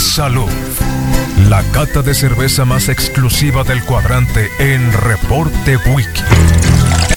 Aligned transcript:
salud. 0.00 0.50
La 1.48 1.62
cata 1.72 2.02
de 2.02 2.14
cerveza 2.14 2.64
más 2.64 2.88
exclusiva 2.88 3.64
del 3.64 3.82
cuadrante 3.84 4.50
en 4.58 4.92
Reporte 4.92 5.76
Wiki. 5.76 7.15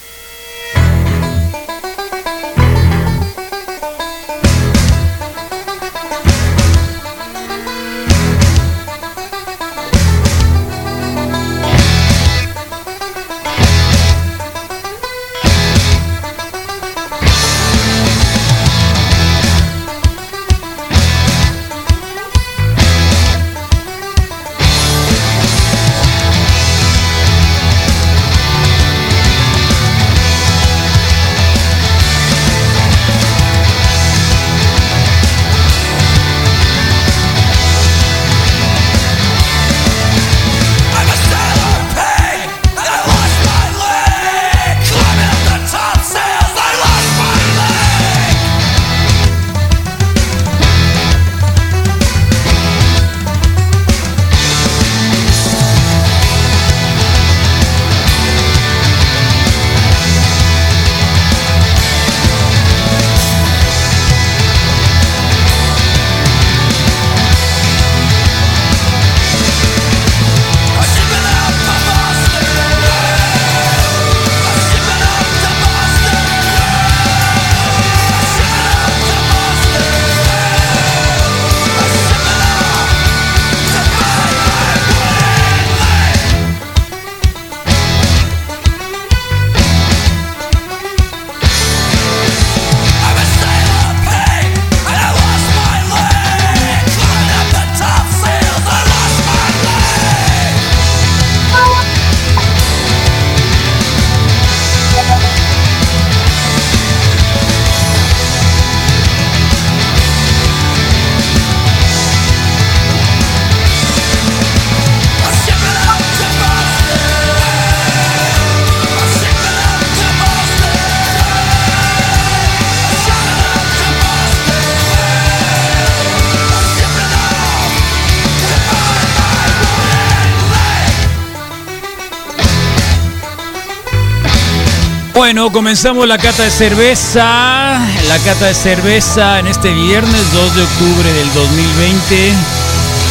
Bueno, 135.29 135.51
comenzamos 135.51 136.07
la 136.07 136.17
cata 136.17 136.41
de 136.41 136.49
cerveza. 136.49 137.77
La 138.07 138.17
cata 138.25 138.47
de 138.47 138.55
cerveza 138.55 139.37
en 139.37 139.45
este 139.45 139.71
viernes 139.71 140.33
2 140.33 140.55
de 140.55 140.63
octubre 140.63 141.13
del 141.13 141.31
2020. 141.35 142.33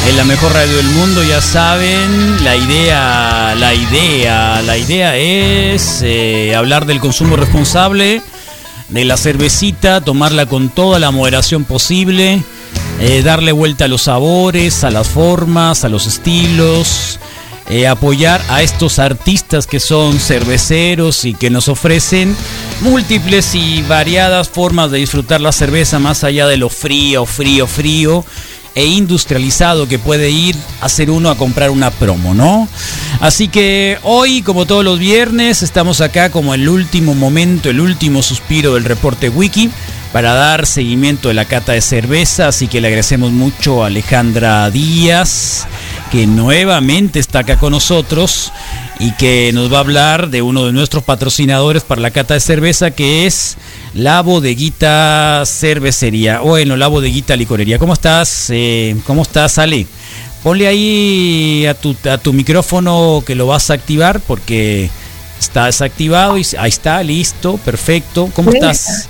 En 0.09 0.17
la 0.17 0.25
mejor 0.25 0.53
radio 0.53 0.79
del 0.79 0.89
mundo, 0.89 1.23
ya 1.23 1.41
saben. 1.41 2.43
La 2.43 2.57
idea, 2.57 3.55
la 3.55 3.73
idea, 3.73 4.61
la 4.63 4.77
idea 4.77 5.17
es 5.17 6.01
eh, 6.03 6.57
hablar 6.57 6.87
del 6.87 6.99
consumo 6.99 7.37
responsable 7.37 8.21
de 8.89 9.05
la 9.05 9.17
cervecita, 9.17 10.01
tomarla 10.01 10.47
con 10.47 10.71
toda 10.71 10.99
la 10.99 11.13
moderación 11.13 11.63
posible, 11.63 12.43
eh, 12.99 13.23
darle 13.23 13.53
vuelta 13.53 13.85
a 13.85 13.89
los 13.89 14.03
sabores, 14.03 14.83
a 14.83 14.91
las 14.91 15.07
formas, 15.07 15.85
a 15.85 15.89
los 15.89 16.09
estilos. 16.09 17.21
Eh, 17.71 17.87
apoyar 17.87 18.41
a 18.49 18.63
estos 18.63 18.99
artistas 18.99 19.67
que 19.67 19.79
son 19.79 20.19
cerveceros 20.19 21.27
y 21.27 21.35
que 21.35 21.51
nos 21.51 21.69
ofrecen 21.69 22.35
múltiples 22.81 23.55
y 23.55 23.83
variadas 23.83 24.49
formas 24.49 24.91
de 24.91 24.97
disfrutar 24.97 25.43
la 25.43 25.53
cerveza 25.53 25.99
más 25.99 26.25
allá 26.25 26.47
de 26.47 26.57
lo 26.57 26.71
frío, 26.71 27.27
frío, 27.27 27.67
frío 27.67 28.25
e 28.75 28.87
industrializado 28.87 29.87
que 29.87 29.99
puede 29.99 30.31
ir 30.31 30.57
a 30.81 30.87
hacer 30.87 31.11
uno 31.11 31.29
a 31.29 31.37
comprar 31.37 31.69
una 31.69 31.91
promo, 31.91 32.33
¿no? 32.33 32.67
Así 33.21 33.49
que 33.49 33.99
hoy, 34.03 34.41
como 34.41 34.65
todos 34.65 34.85
los 34.85 34.99
viernes, 34.99 35.63
estamos 35.63 36.01
acá 36.01 36.31
como 36.31 36.55
el 36.55 36.71
último 36.71 37.15
momento, 37.15 37.69
el 37.69 37.81
último 37.81 38.23
suspiro 38.23 38.75
del 38.75 38.85
reporte 38.85 39.29
wiki 39.29 39.69
para 40.13 40.33
dar 40.33 40.65
seguimiento 40.65 41.29
de 41.29 41.35
la 41.35 41.45
cata 41.45 41.73
de 41.73 41.83
cerveza, 41.83 42.49
así 42.49 42.67
que 42.67 42.81
le 42.81 42.89
agradecemos 42.89 43.31
mucho 43.31 43.85
a 43.85 43.89
Alejandra 43.89 44.71
Díaz 44.71 45.67
que 46.11 46.27
nuevamente 46.27 47.19
está 47.19 47.41
acá 47.41 47.59
con 47.59 47.73
nosotros 47.73 48.53
y 48.99 49.13
que 49.13 49.51
nos 49.53 49.73
va 49.73 49.79
a 49.79 49.81
hablar 49.81 50.31
de 50.31 50.43
uno 50.43 50.65
de 50.65 50.73
nuestros 50.73 51.05
patrocinadores 51.05 51.83
para 51.83 52.01
la 52.01 52.11
cata 52.11 52.35
de 52.35 52.41
cerveza, 52.41 52.91
que 52.91 53.27
es 53.27 53.57
la 53.95 54.23
bodeguita 54.23 55.43
cervecería, 55.47 56.41
bueno, 56.41 56.77
la 56.77 56.89
bodeguita 56.89 57.37
licorería. 57.37 57.79
¿Cómo 57.79 57.93
estás? 57.93 58.47
Eh, 58.51 58.97
¿Cómo 59.07 59.23
estás, 59.23 59.59
Ale? 59.59 59.87
Ponle 60.43 60.67
ahí 60.67 61.67
a 61.67 61.75
tu, 61.75 61.95
a 62.11 62.19
tu 62.19 62.33
micrófono 62.33 63.23
que 63.27 63.35
lo 63.35 63.47
vas 63.47 63.71
a 63.71 63.75
activar 63.75 64.21
porque 64.21 64.89
está 65.39 65.67
desactivado 65.67 66.39
y 66.39 66.47
ahí 66.59 66.69
está, 66.69 67.03
listo, 67.03 67.59
perfecto. 67.59 68.31
¿Cómo 68.35 68.51
estás? 68.51 69.09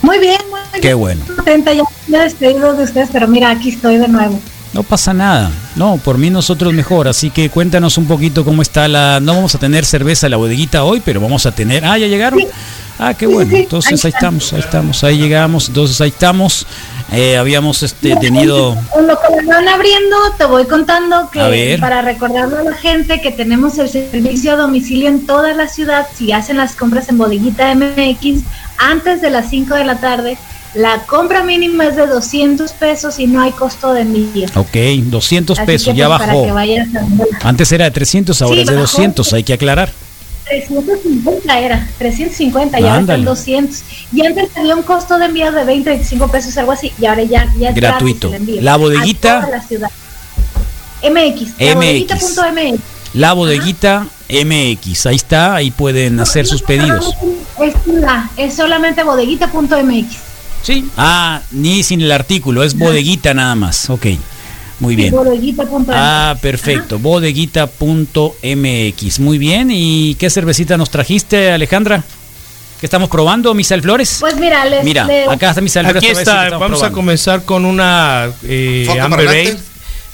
Muy 0.00 0.18
bien, 0.18 0.38
muy 0.50 0.60
bien. 0.70 0.82
Qué 0.82 0.94
bueno. 0.94 1.24
Contenta, 1.34 1.72
ya 1.72 1.82
me 2.06 2.18
he 2.18 2.22
despedido 2.22 2.74
de 2.74 2.84
ustedes, 2.84 3.08
pero 3.12 3.26
mira, 3.26 3.50
aquí 3.50 3.70
estoy 3.70 3.96
de 3.96 4.08
nuevo. 4.08 4.40
No 4.72 4.82
pasa 4.82 5.12
nada, 5.12 5.50
no, 5.76 5.98
por 5.98 6.16
mí 6.16 6.30
nosotros 6.30 6.72
mejor, 6.72 7.06
así 7.06 7.28
que 7.28 7.50
cuéntanos 7.50 7.98
un 7.98 8.06
poquito 8.06 8.42
cómo 8.42 8.62
está 8.62 8.88
la... 8.88 9.20
No 9.20 9.34
vamos 9.34 9.54
a 9.54 9.58
tener 9.58 9.84
cerveza 9.84 10.26
en 10.26 10.30
la 10.30 10.38
bodeguita 10.38 10.84
hoy, 10.84 11.02
pero 11.04 11.20
vamos 11.20 11.44
a 11.44 11.52
tener... 11.52 11.84
Ah, 11.84 11.98
ya 11.98 12.06
llegaron. 12.06 12.40
Ah, 12.98 13.12
qué 13.12 13.26
bueno, 13.26 13.54
entonces 13.54 14.02
ahí 14.04 14.12
estamos, 14.14 14.52
ahí 14.52 14.60
estamos, 14.60 15.04
ahí 15.04 15.18
llegamos, 15.18 15.68
entonces 15.68 16.00
ahí 16.00 16.08
estamos. 16.10 16.66
Eh, 17.12 17.36
habíamos 17.36 17.82
este, 17.82 18.16
tenido... 18.16 18.74
Lo 18.74 19.18
que 19.20 19.46
van 19.46 19.68
abriendo, 19.68 20.16
te 20.38 20.46
voy 20.46 20.64
contando 20.64 21.28
que 21.30 21.76
para 21.78 22.00
recordarle 22.00 22.58
a 22.58 22.62
la 22.62 22.74
gente 22.74 23.20
que 23.20 23.30
tenemos 23.30 23.76
el 23.76 23.90
servicio 23.90 24.52
a 24.52 24.56
domicilio 24.56 25.08
en 25.08 25.26
toda 25.26 25.52
la 25.52 25.68
ciudad, 25.68 26.06
si 26.14 26.32
hacen 26.32 26.56
las 26.56 26.74
compras 26.74 27.10
en 27.10 27.18
bodeguita 27.18 27.74
MX 27.74 28.44
antes 28.78 29.20
de 29.20 29.28
las 29.28 29.50
5 29.50 29.74
de 29.74 29.84
la 29.84 30.00
tarde, 30.00 30.38
la 30.74 31.02
compra 31.04 31.42
mínima 31.42 31.86
es 31.86 31.96
de 31.96 32.06
200 32.06 32.72
pesos 32.72 33.18
y 33.18 33.26
no 33.26 33.42
hay 33.42 33.52
costo 33.52 33.92
de 33.92 34.02
envío. 34.02 34.48
Ok, 34.54 34.76
200 35.04 35.58
pesos, 35.60 35.94
ya 35.94 36.08
pues, 36.08 36.20
bajó. 36.20 36.46
Antes 37.42 37.72
era 37.72 37.84
de 37.84 37.90
300, 37.90 38.40
ahora 38.40 38.62
es 38.62 38.66
de 38.66 38.76
200, 38.76 39.32
hay 39.34 39.44
que 39.44 39.52
aclarar. 39.52 39.92
350 40.44 41.60
era, 41.60 41.88
350, 41.98 42.80
y 42.80 42.84
ahora 42.84 43.00
están 43.00 43.24
200. 43.24 43.82
Y 44.12 44.26
antes 44.26 44.50
tenía 44.50 44.74
un 44.74 44.82
costo 44.82 45.18
de 45.18 45.26
envío 45.26 45.52
de 45.52 45.64
20, 45.64 45.90
25 45.90 46.28
pesos, 46.28 46.56
algo 46.56 46.72
así, 46.72 46.92
y 46.98 47.06
ahora 47.06 47.22
ya, 47.22 47.52
ya 47.58 47.70
es 47.70 47.74
gratuito. 47.74 48.32
La 48.60 48.76
bodeguita. 48.76 49.48
la 49.50 49.62
ciudad. 49.62 49.90
MX, 51.02 51.58
la 51.58 51.74
bodeguita.mx. 51.74 52.80
La 53.14 53.32
bodeguita 53.34 54.06
MX, 54.30 55.06
ahí 55.06 55.16
está, 55.16 55.54
ahí 55.54 55.70
pueden 55.70 56.18
hacer 56.20 56.46
sus 56.46 56.62
pedidos. 56.62 57.14
Es, 57.60 57.74
es 58.36 58.54
solamente 58.54 59.02
bodeguita.mx. 59.02 60.31
Sí. 60.62 60.88
Ah, 60.96 61.40
ni 61.50 61.82
sin 61.82 62.00
el 62.00 62.12
artículo, 62.12 62.62
es 62.62 62.76
bodeguita 62.76 63.34
nada 63.34 63.54
más. 63.54 63.90
Ok. 63.90 64.06
Muy 64.80 64.96
bien. 64.96 65.14
Ah, 65.90 66.36
perfecto. 66.40 66.98
Bodeguita.mx. 66.98 69.20
Muy 69.20 69.38
bien. 69.38 69.68
¿Y 69.70 70.16
qué 70.16 70.28
cervecita 70.28 70.76
nos 70.76 70.90
trajiste, 70.90 71.52
Alejandra? 71.52 72.02
¿Qué 72.80 72.86
estamos 72.86 73.08
probando, 73.08 73.54
Misael 73.54 73.80
Flores? 73.80 74.16
Pues 74.18 74.36
mira, 74.36 74.64
les, 74.64 74.82
mira, 74.82 75.06
acá 75.30 75.50
está 75.50 75.60
Misael 75.60 75.86
Flores. 75.86 76.02
Aquí 76.02 76.18
está, 76.18 76.58
vamos 76.58 76.82
a 76.82 76.90
comenzar 76.90 77.44
con 77.44 77.64
una 77.64 78.28
eh, 78.42 78.88
Amber 79.00 79.28
Ale. 79.28 79.56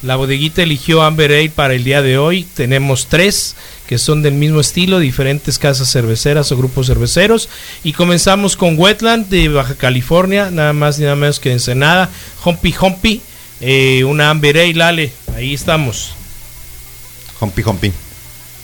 La 0.03 0.15
bodeguita 0.15 0.63
eligió 0.63 1.03
Amber 1.03 1.33
Ale 1.33 1.51
para 1.51 1.75
el 1.75 1.83
día 1.83 2.03
de 2.03 2.19
hoy. 2.19 2.45
Tenemos 2.45 3.09
tres 3.09 3.57
que 3.89 3.99
son 3.99 4.23
del 4.23 4.35
mismo 4.35 4.61
estilo, 4.61 5.01
diferentes 5.01 5.59
casas 5.59 5.91
cerveceras 5.91 6.53
o 6.53 6.57
grupos 6.57 6.87
cerveceros. 6.87 7.49
Y 7.83 7.95
comenzamos 7.95 8.57
con 8.57 8.79
Wetland 8.79 9.29
de 9.29 9.49
Baja 9.49 9.75
California, 9.75 10.51
nada 10.53 10.73
más 10.73 10.99
y 11.01 11.03
nada 11.03 11.17
menos 11.17 11.41
que 11.41 11.51
Ensenada. 11.51 12.09
Humpy 12.45 12.75
Humpy, 12.81 13.23
eh, 13.61 14.05
una 14.05 14.31
Amber 14.31 14.59
Ale, 14.59 14.83
Ale. 14.83 15.13
Ahí 15.35 15.55
estamos. 15.55 16.15
Humpy 17.41 17.63
Humpy. 17.63 17.93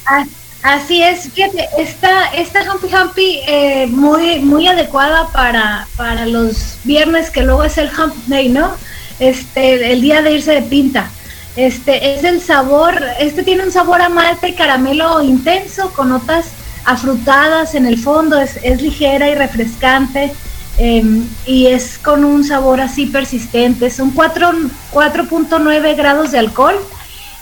Ah, 0.06 0.24
Así 0.64 1.02
es, 1.02 1.30
fíjate, 1.30 1.68
esta, 1.76 2.28
esta 2.28 2.62
Humpy 2.62 2.88
Humpy 2.94 3.40
eh, 3.46 3.86
muy, 3.86 4.38
muy 4.38 4.66
adecuada 4.66 5.28
para, 5.28 5.86
para 5.94 6.24
los 6.24 6.78
viernes 6.84 7.30
que 7.30 7.42
luego 7.42 7.64
es 7.64 7.76
el 7.76 7.88
Hump 7.88 8.14
Day, 8.28 8.48
¿no? 8.48 8.74
Este, 9.18 9.92
el 9.92 10.00
día 10.00 10.22
de 10.22 10.32
irse 10.32 10.52
de 10.52 10.62
pinta. 10.62 11.10
Este 11.56 12.16
es 12.16 12.24
el 12.24 12.40
sabor, 12.40 13.00
este 13.20 13.44
tiene 13.44 13.64
un 13.64 13.70
sabor 13.70 14.02
a 14.02 14.08
malte 14.08 14.48
y 14.48 14.54
caramelo 14.54 15.22
intenso 15.22 15.90
con 15.90 16.08
notas 16.08 16.46
afrutadas 16.84 17.76
en 17.76 17.86
el 17.86 17.98
fondo, 17.98 18.40
es, 18.40 18.58
es 18.62 18.82
ligera 18.82 19.28
y 19.30 19.36
refrescante 19.36 20.32
em, 20.78 21.26
y 21.46 21.66
es 21.66 21.98
con 21.98 22.24
un 22.24 22.42
sabor 22.42 22.80
así 22.80 23.06
persistente. 23.06 23.90
Son 23.90 24.12
4.9 24.14 25.96
grados 25.96 26.32
de 26.32 26.38
alcohol. 26.40 26.74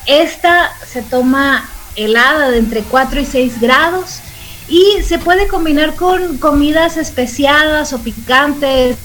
Esta 0.06 0.70
se 0.86 1.00
toma 1.02 1.68
helada 1.96 2.50
de 2.50 2.58
entre 2.58 2.82
4 2.82 3.20
y 3.20 3.24
6 3.24 3.60
grados 3.60 4.20
y 4.68 5.02
se 5.02 5.18
puede 5.18 5.48
combinar 5.48 5.94
con 5.94 6.38
comidas 6.38 6.96
especiadas 6.96 7.92
o 7.92 7.98
picantes, 7.98 8.96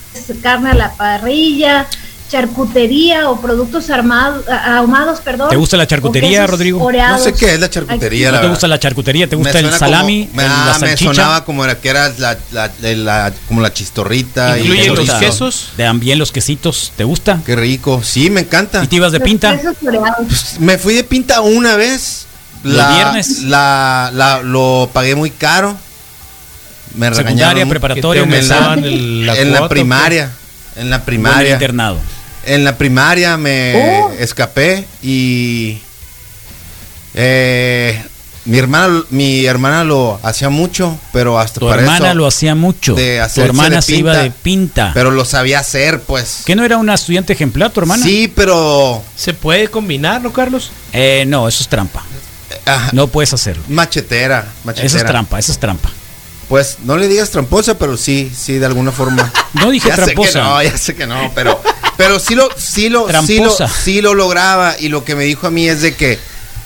carne 0.42 0.71
a 0.71 0.75
la 0.75 0.94
parrilla, 0.94 1.88
charcutería 2.29 3.29
o 3.29 3.39
productos 3.39 3.89
armados, 3.89 4.47
ahumados, 4.50 5.21
perdón. 5.21 5.50
¿Te 5.50 5.56
gusta 5.56 5.77
la 5.77 5.88
charcutería, 5.88 6.45
Rodrigo? 6.45 6.91
No 6.91 7.18
sé 7.18 7.33
qué 7.33 7.53
es 7.53 7.59
la 7.59 7.69
charcutería. 7.69 8.31
¿No 8.31 8.41
te 8.41 8.47
gusta 8.47 8.68
la 8.68 8.79
charcutería? 8.79 9.27
¿Te 9.27 9.35
gusta 9.35 9.59
el 9.59 9.71
salami? 9.71 10.29
ah, 10.38 10.77
me 10.81 10.97
sonaba 10.97 11.45
como 11.45 11.63
era 11.63 11.79
que 11.79 11.89
era 11.89 12.12
la, 12.18 12.38
la, 12.51 13.33
como 13.47 13.62
la 13.62 13.74
chistorrita. 13.74 14.59
¿Incluye 14.59 14.89
los 14.89 15.12
quesos? 15.12 15.69
También 15.77 16.19
los 16.19 16.31
quesitos. 16.31 16.91
¿Te 16.95 17.03
gusta? 17.03 17.41
Qué 17.45 17.56
rico. 17.56 18.01
Sí, 18.03 18.30
me 18.30 18.41
encanta. 18.41 18.83
¿Y 18.83 18.88
te 18.88 18.97
ibas 18.97 19.12
de 19.12 19.19
pinta? 19.19 19.59
Pues, 20.27 20.59
me 20.59 20.77
fui 20.77 20.94
de 20.94 21.03
pinta 21.03 21.41
una 21.41 21.75
vez 21.75 22.27
la, 22.63 22.94
viernes. 22.94 23.44
La, 23.44 24.12
la, 24.13 24.41
lo 24.41 24.89
pagué 24.91 25.15
muy 25.15 25.31
caro. 25.31 25.77
Me 26.95 27.09
regañaron. 27.09 27.69
preparatoria, 27.69 28.23
en, 28.23 29.25
la, 29.25 29.35
en 29.35 29.53
la 29.53 29.69
primaria. 29.69 30.31
En 30.75 30.89
la 30.89 31.03
primaria. 31.03 31.53
internado. 31.53 32.00
En 32.47 32.63
la 32.63 32.77
primaria 32.77 33.38
me 33.38 34.01
oh. 34.01 34.11
escapé 34.17 34.88
y 35.03 35.79
eh, 37.13 38.01
mi 38.45 38.57
hermana, 38.57 39.03
mi 39.09 39.45
hermana 39.45 39.83
lo 39.83 40.19
hacía 40.23 40.49
mucho, 40.49 40.97
pero 41.11 41.38
hasta 41.38 41.59
tu 41.59 41.69
hermana 41.69 42.13
lo 42.13 42.25
hacía 42.25 42.55
mucho. 42.55 42.95
tu 42.95 43.41
hermana 43.41 43.81
se 43.81 43.95
iba 43.95 44.15
de 44.15 44.31
pinta. 44.31 44.91
Pero 44.94 45.11
lo 45.11 45.25
sabía 45.25 45.59
hacer, 45.59 46.01
pues. 46.01 46.44
¿Que 46.45 46.55
no 46.55 46.63
era 46.63 46.77
una 46.77 46.94
estudiante 46.94 47.33
ejemplar 47.33 47.71
tu 47.71 47.81
hermana? 47.81 48.01
Sí, 48.01 48.31
pero 48.33 49.03
se 49.17 49.33
puede 49.33 49.67
combinar, 49.67 50.21
¿no, 50.21 50.31
Carlos? 50.31 50.71
Eh, 50.94 51.25
no, 51.27 51.47
eso 51.47 51.61
es 51.61 51.67
trampa. 51.67 52.03
No 52.94 53.07
puedes 53.07 53.33
hacerlo. 53.33 53.63
Machetera, 53.67 54.47
machetera. 54.63 54.88
Eso 54.88 54.97
es 54.97 55.05
trampa, 55.05 55.39
eso 55.39 55.51
es 55.51 55.59
trampa. 55.59 55.89
Pues 56.49 56.77
no 56.83 56.97
le 56.97 57.07
digas 57.07 57.29
tramposa, 57.29 57.77
pero 57.77 57.97
sí, 57.97 58.31
sí, 58.35 58.57
de 58.57 58.65
alguna 58.65 58.91
forma. 58.91 59.31
No 59.53 59.71
dije 59.71 59.89
tramposa. 59.91 60.44
no, 60.44 60.61
ya 60.61 60.77
sé 60.77 60.95
que 60.95 61.07
no, 61.07 61.31
pero, 61.33 61.59
pero 61.97 62.19
sí 62.19 62.35
lo, 62.35 62.49
sí 62.57 62.89
lo, 62.89 63.07
sí 63.25 63.39
lo, 63.39 63.51
sí 63.51 64.01
lo 64.01 64.13
lograba. 64.13 64.75
Y 64.79 64.89
lo 64.89 65.03
que 65.03 65.15
me 65.15 65.23
dijo 65.23 65.47
a 65.47 65.51
mí 65.51 65.67
es 65.67 65.81
de 65.81 65.95
que 65.95 66.19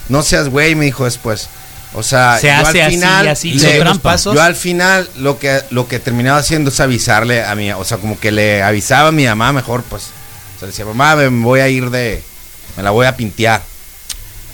no 0.09 0.23
seas 0.23 0.49
güey, 0.49 0.75
me 0.75 0.85
dijo 0.85 1.05
después. 1.05 1.47
O 1.93 2.03
sea, 2.03 2.39
yo 2.41 2.51
al 2.67 2.89
final, 2.89 3.27
así, 3.27 3.57
yo 3.57 4.41
al 4.41 4.55
final 4.55 5.09
lo 5.17 5.39
que 5.39 5.61
lo 5.71 5.87
que 5.87 5.99
terminaba 5.99 6.39
haciendo 6.39 6.69
es 6.69 6.79
avisarle 6.79 7.43
a 7.43 7.53
mi, 7.55 7.71
o 7.73 7.83
sea, 7.83 7.97
como 7.97 8.17
que 8.17 8.31
le 8.31 8.63
avisaba 8.63 9.09
a 9.09 9.11
mi 9.11 9.25
mamá 9.25 9.51
mejor, 9.51 9.83
pues, 9.83 10.03
o 10.55 10.59
sea, 10.59 10.67
decía, 10.67 10.85
mamá, 10.85 11.17
me 11.17 11.43
voy 11.43 11.59
a 11.59 11.67
ir 11.67 11.89
de, 11.89 12.23
me 12.77 12.83
la 12.83 12.91
voy 12.91 13.07
a 13.07 13.17
pintear. 13.17 13.61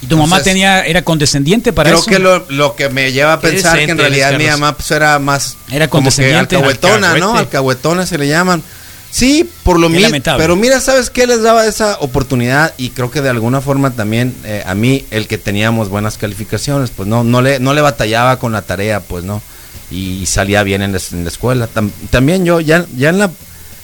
¿Y 0.02 0.08
tu 0.08 0.18
mamá 0.18 0.42
tenía 0.42 0.86
era 0.86 1.02
condescendiente 1.04 1.74
para 1.74 1.92
eso? 1.92 2.04
Creo 2.06 2.46
que 2.48 2.54
lo, 2.54 2.76
que 2.76 2.90
me 2.90 3.12
lleva 3.12 3.34
a 3.34 3.40
pensar 3.40 3.78
que 3.78 3.92
en 3.92 3.98
realidad 3.98 4.38
mi 4.38 4.46
mamá 4.46 4.76
pues, 4.76 4.92
era 4.92 5.18
más 5.20 5.58
era 5.72 5.88
condescendiente, 5.88 6.56
como 6.56 6.68
que 6.68 6.74
alcahuetona, 6.74 7.18
¿no? 7.18 7.36
Alcahuetona 7.36 8.06
se 8.06 8.18
le 8.18 8.28
llaman. 8.28 8.62
Sí, 9.10 9.50
por 9.64 9.80
lo 9.80 9.90
mismo. 9.90 10.10
Pero 10.38 10.56
mira, 10.56 10.80
¿sabes 10.80 11.10
qué 11.10 11.26
les 11.26 11.42
daba 11.42 11.66
esa 11.66 11.98
oportunidad? 12.02 12.74
Y 12.78 12.90
creo 12.90 13.10
que 13.10 13.22
de 13.22 13.30
alguna 13.30 13.62
forma 13.62 13.92
también 13.92 14.36
eh, 14.44 14.64
a 14.66 14.76
mí, 14.76 15.06
el 15.12 15.28
que 15.28 15.38
teníamos 15.38 15.90
buenas 15.90 16.18
calificaciones, 16.18 16.92
pues 16.92 17.08
no, 17.08 17.24
no, 17.24 17.42
le, 17.42 17.60
no 17.60 17.74
le 17.74 17.82
batallaba 17.82 18.38
con 18.38 18.52
la 18.52 18.62
tarea, 18.64 19.00
pues 19.00 19.24
no. 19.24 19.42
Y 19.90 20.26
salía 20.26 20.62
bien 20.64 20.82
en 20.82 20.92
la, 20.92 20.98
escuela. 21.30 21.70
también 22.12 22.46
yo, 22.46 22.60
ya, 22.60 22.86
ya 22.96 23.10
en 23.10 23.20
la 23.20 23.32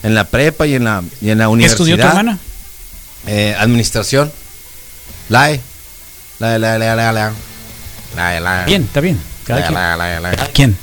en 0.03 0.13
la 0.13 0.25
prepa 0.25 0.67
y 0.67 0.75
en 0.75 0.83
la, 0.83 1.01
y 1.21 1.29
en 1.29 1.39
la 1.39 1.49
universidad. 1.49 1.77
¿Qué 1.77 1.91
estudió 1.91 1.97
tu 1.97 2.07
hermana? 2.09 2.37
Eh, 3.25 3.55
administración. 3.57 4.31
LAE. 5.29 5.61
La, 6.43 6.59
la, 6.59 6.77
la, 6.77 6.93
la, 6.93 7.11
la. 7.13 7.31
La, 8.17 8.65
Bien, 8.65 8.83
está 8.83 8.99
bien. 8.99 9.17
Cada 9.45 9.65
quien. 10.53 10.75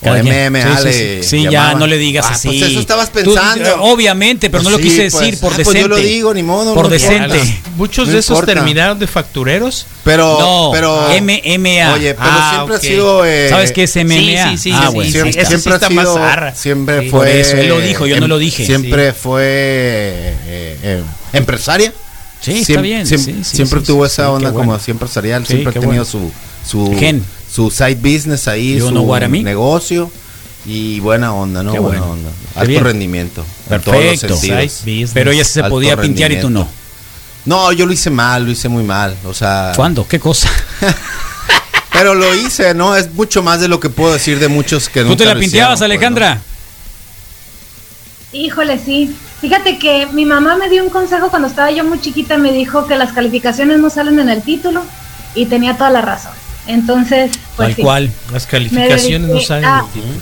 Cada 0.00 0.22
MM, 0.22 0.56
sí, 0.82 1.22
sí, 1.22 1.48
ya 1.50 1.74
no 1.74 1.86
le 1.86 1.96
digas 1.98 2.26
así. 2.30 2.48
Pues 2.48 2.62
eso 2.62 2.78
estabas 2.78 3.10
pensando. 3.10 3.82
obviamente, 3.82 4.50
pero 4.50 4.62
no 4.62 4.70
lo 4.70 4.78
quise 4.78 5.04
decir 5.04 5.40
por 5.40 5.50
decente. 5.56 5.64
Pues 5.64 5.80
yo 5.80 5.88
lo 5.88 5.96
digo, 5.96 6.32
ni 6.32 6.44
modo. 6.44 6.74
Por 6.74 6.88
decente. 6.88 7.40
Muchos 7.76 8.06
de 8.08 8.18
esos 8.18 8.44
terminaron 8.46 9.00
de 9.00 9.08
factureros. 9.08 9.86
Pero, 10.04 10.38
no, 10.38 10.70
pero. 10.72 11.08
MMA. 11.20 11.94
Oye, 11.94 12.14
pero 12.14 12.50
siempre 12.50 12.76
ha 12.76 12.80
sido. 12.80 13.24
Eh, 13.24 13.48
¿Sabes 13.48 13.72
qué 13.72 13.82
es 13.84 13.96
MMA? 13.96 14.14
Sí, 14.14 14.36
sí, 14.50 14.58
sí. 14.58 14.72
Ah, 14.72 14.90
bueno. 14.90 15.10
Siempre, 15.10 15.44
siempre 15.44 15.74
ha 15.74 15.88
sido. 15.88 16.52
Siempre 16.54 17.10
fue. 17.10 17.40
Eso, 17.40 17.56
él 17.56 17.68
lo 17.68 17.80
dijo, 17.80 18.06
yo 18.06 18.20
no 18.20 18.28
lo 18.28 18.38
dije. 18.38 18.64
Siempre 18.64 19.12
fue. 19.12 20.34
empresaria. 21.32 21.92
Sí, 22.44 22.60
está 22.60 22.80
bien. 22.80 23.06
Siempre, 23.06 23.80
tuvo 23.80 24.06
esa 24.06 24.30
onda 24.30 24.52
como 24.52 24.78
siempre 24.78 25.04
empresarial, 25.04 25.46
siempre 25.46 25.70
ha 25.70 25.80
tenido 25.80 26.04
su, 26.04 26.30
su, 26.66 26.96
su 27.50 27.70
side 27.70 27.96
business 27.96 28.48
ahí, 28.48 28.78
su 28.80 28.90
negocio 29.42 30.10
y 30.66 31.00
buena 31.00 31.34
onda, 31.34 31.62
¿no? 31.62 31.72
buena 31.74 32.04
onda. 32.04 32.30
Alto 32.54 32.80
rendimiento. 32.80 33.44
Perfecto. 33.68 34.38
Pero 35.12 35.30
ella 35.30 35.44
se 35.44 35.64
podía 35.64 35.96
pintear 35.96 36.32
y 36.32 36.40
tú 36.40 36.50
no. 36.50 36.68
No, 37.46 37.72
yo 37.72 37.84
lo 37.84 37.92
hice 37.92 38.08
mal, 38.08 38.44
lo 38.46 38.50
hice 38.50 38.68
muy 38.68 38.84
mal. 38.84 39.16
O 39.26 39.34
sea. 39.34 39.72
¿Cuándo? 39.76 40.08
¿Qué 40.08 40.18
cosa? 40.18 40.48
Pero 41.92 42.14
lo 42.14 42.34
hice, 42.34 42.74
¿no? 42.74 42.96
Es 42.96 43.12
mucho 43.12 43.42
más 43.42 43.60
de 43.60 43.68
lo 43.68 43.78
que 43.80 43.90
puedo 43.90 44.14
decir 44.14 44.38
de 44.38 44.48
muchos 44.48 44.88
que 44.88 45.02
no. 45.02 45.10
¿Tú 45.10 45.16
te 45.16 45.24
la 45.26 45.38
pinteabas, 45.38 45.78
pues, 45.78 45.82
Alejandra? 45.82 46.40
Híjole, 48.32 48.80
sí. 48.84 49.14
Fíjate 49.40 49.78
que 49.78 50.06
mi 50.12 50.24
mamá 50.24 50.56
me 50.56 50.68
dio 50.68 50.82
un 50.82 50.90
consejo 50.90 51.28
cuando 51.28 51.48
estaba 51.48 51.70
yo 51.70 51.84
muy 51.84 52.00
chiquita, 52.00 52.38
me 52.38 52.52
dijo 52.52 52.86
que 52.86 52.96
las 52.96 53.12
calificaciones 53.12 53.78
no 53.78 53.90
salen 53.90 54.18
en 54.18 54.28
el 54.28 54.42
título 54.42 54.82
y 55.34 55.46
tenía 55.46 55.76
toda 55.76 55.90
la 55.90 56.00
razón. 56.00 56.32
Entonces, 56.66 57.32
pues 57.56 57.74
Tal 57.74 57.84
cual, 57.84 58.10
las 58.32 58.46
calificaciones 58.46 59.28
no 59.28 59.40
salen 59.40 59.68
en 59.68 59.76
el 59.76 59.92
título. 59.92 60.14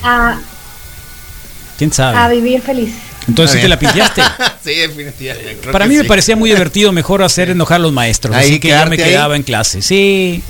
¿Quién 1.79 1.93
sabe? 1.93 2.19
A 2.19 2.29
vivir 2.29 2.61
feliz. 2.63 2.95
Entonces 3.29 3.61
te 3.61 3.69
la 3.69 3.79
pintaste. 3.79 4.23
sí, 4.65 4.75
definitivamente. 4.75 5.71
Para 5.71 5.87
mí 5.87 5.97
me 5.97 6.05
parecía 6.05 6.37
muy 6.37 6.51
divertido, 6.53 6.93
mejor 6.93 7.23
hacer 7.23 7.51
enojar 7.51 7.77
a 7.77 7.79
los 7.81 7.93
maestros. 7.93 8.35
así 8.35 8.59
que 8.59 8.69
ya 8.69 8.87
me 8.87 8.97
quedaba 8.97 9.37
en 9.37 9.43
clase. 9.43 9.83
Sí. 9.83 10.43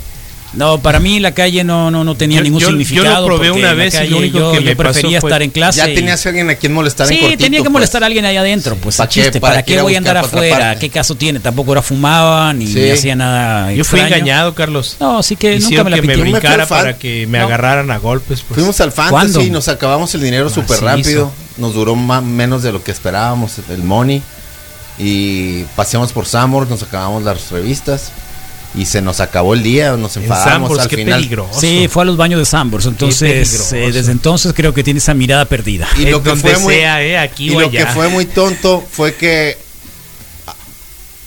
No, 0.53 0.79
para 0.79 0.99
mí 0.99 1.19
la 1.19 1.33
calle 1.33 1.63
no, 1.63 1.89
no, 1.89 2.03
no 2.03 2.15
tenía 2.15 2.41
ningún 2.41 2.61
significado. 2.61 3.05
Yo 3.05 3.21
lo 3.21 3.25
probé 3.25 3.51
una 3.51 3.73
vez 3.73 3.99
y 4.05 4.07
lo 4.07 4.17
único 4.17 4.51
que 4.51 4.61
me 4.61 4.75
prefería 4.75 5.17
estar 5.17 5.41
en 5.41 5.49
clase. 5.49 5.79
Ya 5.79 5.85
tenías 5.85 6.25
alguien 6.25 6.49
a 6.49 6.55
quien 6.55 6.73
molestar 6.73 7.07
sí, 7.07 7.19
en 7.23 7.37
tenía 7.37 7.61
que 7.61 7.69
molestar 7.69 7.99
pues. 7.99 8.03
a 8.03 8.05
alguien 8.07 8.25
ahí 8.25 8.37
adentro. 8.37 8.75
Pues 8.75 8.97
¿Para 8.97 9.09
chiste, 9.09 9.39
¿para, 9.39 9.63
qué 9.63 9.81
voy 9.81 9.95
a 9.95 9.97
andar 9.97 10.17
afuera? 10.17 10.77
¿Qué 10.77 10.89
caso 10.89 11.15
tiene? 11.15 11.39
Tampoco 11.39 11.71
era 11.71 11.81
fumaba 11.81 12.53
ni 12.53 12.91
hacía 12.91 13.15
nada. 13.15 13.73
Yo 13.73 13.83
fui 13.83 13.99
engañado, 13.99 14.53
Carlos. 14.53 14.97
No, 14.99 15.19
así 15.19 15.35
que 15.35 15.59
nunca 15.59 15.83
me 15.83 15.89
la 15.89 15.95
que 15.97 16.07
me 16.07 16.15
brincara 16.17 16.65
para 16.65 16.97
que 16.97 17.27
me 17.27 17.39
agarraran 17.39 17.89
a 17.91 17.97
golpes. 17.97 18.41
Pues. 18.41 18.55
Fuimos 18.55 18.79
al 18.81 18.91
fantasy 18.91 19.47
y 19.47 19.49
nos 19.49 19.67
acabamos 19.67 20.13
el 20.15 20.21
dinero 20.21 20.49
súper 20.49 20.81
rápido. 20.81 21.31
Nos 21.57 21.73
duró 21.73 21.95
más, 21.95 22.23
menos 22.23 22.63
de 22.63 22.71
lo 22.71 22.83
que 22.83 22.91
esperábamos 22.91 23.59
el 23.69 23.83
money. 23.83 24.21
Y 24.99 25.63
paseamos 25.75 26.13
por 26.13 26.25
Samor, 26.27 26.69
nos 26.69 26.83
acabamos 26.83 27.23
las 27.23 27.49
revistas 27.49 28.11
y 28.75 28.85
se 28.85 29.01
nos 29.01 29.19
acabó 29.19 29.53
el 29.53 29.63
día, 29.63 29.95
nos 29.97 30.17
enfadamos 30.17 30.79
al 30.79 30.89
final. 30.89 31.19
Peligroso. 31.19 31.59
Sí, 31.59 31.87
fue 31.89 32.03
a 32.03 32.05
los 32.05 32.17
baños 32.17 32.39
de 32.39 32.45
Sambors, 32.45 32.85
entonces 32.85 33.71
eh, 33.73 33.91
desde 33.91 34.11
entonces 34.11 34.53
creo 34.53 34.73
que 34.73 34.83
tiene 34.83 34.97
esa 34.99 35.13
mirada 35.13 35.45
perdida. 35.45 35.87
Y 35.97 36.05
lo 36.05 36.23
que 36.23 36.35
fue 36.35 36.57
muy, 36.59 36.75
eh, 36.75 37.17
aquí 37.17 37.47
y 37.47 37.49
lo 37.49 37.69
que 37.69 37.85
fue 37.87 38.09
muy 38.09 38.25
tonto 38.25 38.83
fue 38.89 39.15
que 39.15 39.57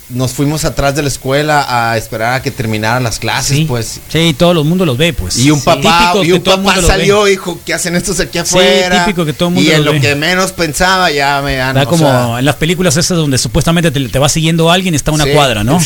nos 0.09 0.33
fuimos 0.33 0.65
atrás 0.65 0.95
de 0.95 1.03
la 1.03 1.09
escuela 1.09 1.67
a 1.69 1.97
esperar 1.97 2.35
a 2.35 2.43
que 2.43 2.51
terminaran 2.53 3.03
las 3.03 3.19
clases, 3.19 3.67
pues. 3.67 4.01
Sí, 4.09 4.35
todo 4.39 4.53
el 4.53 4.65
mundo 4.65 4.87
los 4.87 4.97
ve, 4.97 5.13
pues. 5.13 5.37
Y 5.37 5.51
un 5.51 5.61
papá, 5.61 6.15
y 6.23 6.33
un 6.33 6.43
papá 6.43 6.81
salió, 6.81 7.25
dijo, 7.25 7.59
¿qué 7.67 7.75
hacen 7.75 7.97
estos 7.97 8.21
aquí 8.21 8.39
afuera? 8.39 8.99
Sí, 8.99 9.05
típico 9.05 9.25
que 9.25 9.33
todo 9.33 9.49
el 9.49 9.55
mundo 9.57 9.71
Y 9.71 9.75
en 9.75 9.85
lo 9.85 9.93
que 10.01 10.15
menos 10.15 10.53
pensaba 10.53 11.11
ya 11.11 11.43
me 11.43 11.61
han, 11.61 11.75
Da 11.75 11.87
como 11.87 12.39
en 12.39 12.45
las 12.45 12.55
películas 12.57 12.97
esas 12.97 13.17
donde 13.17 13.37
supuestamente 13.39 13.91
te, 13.91 14.19
va 14.19 14.29
siguiendo 14.29 14.71
alguien, 14.71 14.95
está 14.95 15.11
una 15.11 15.27
cuadra, 15.27 15.65
¿no? 15.65 15.81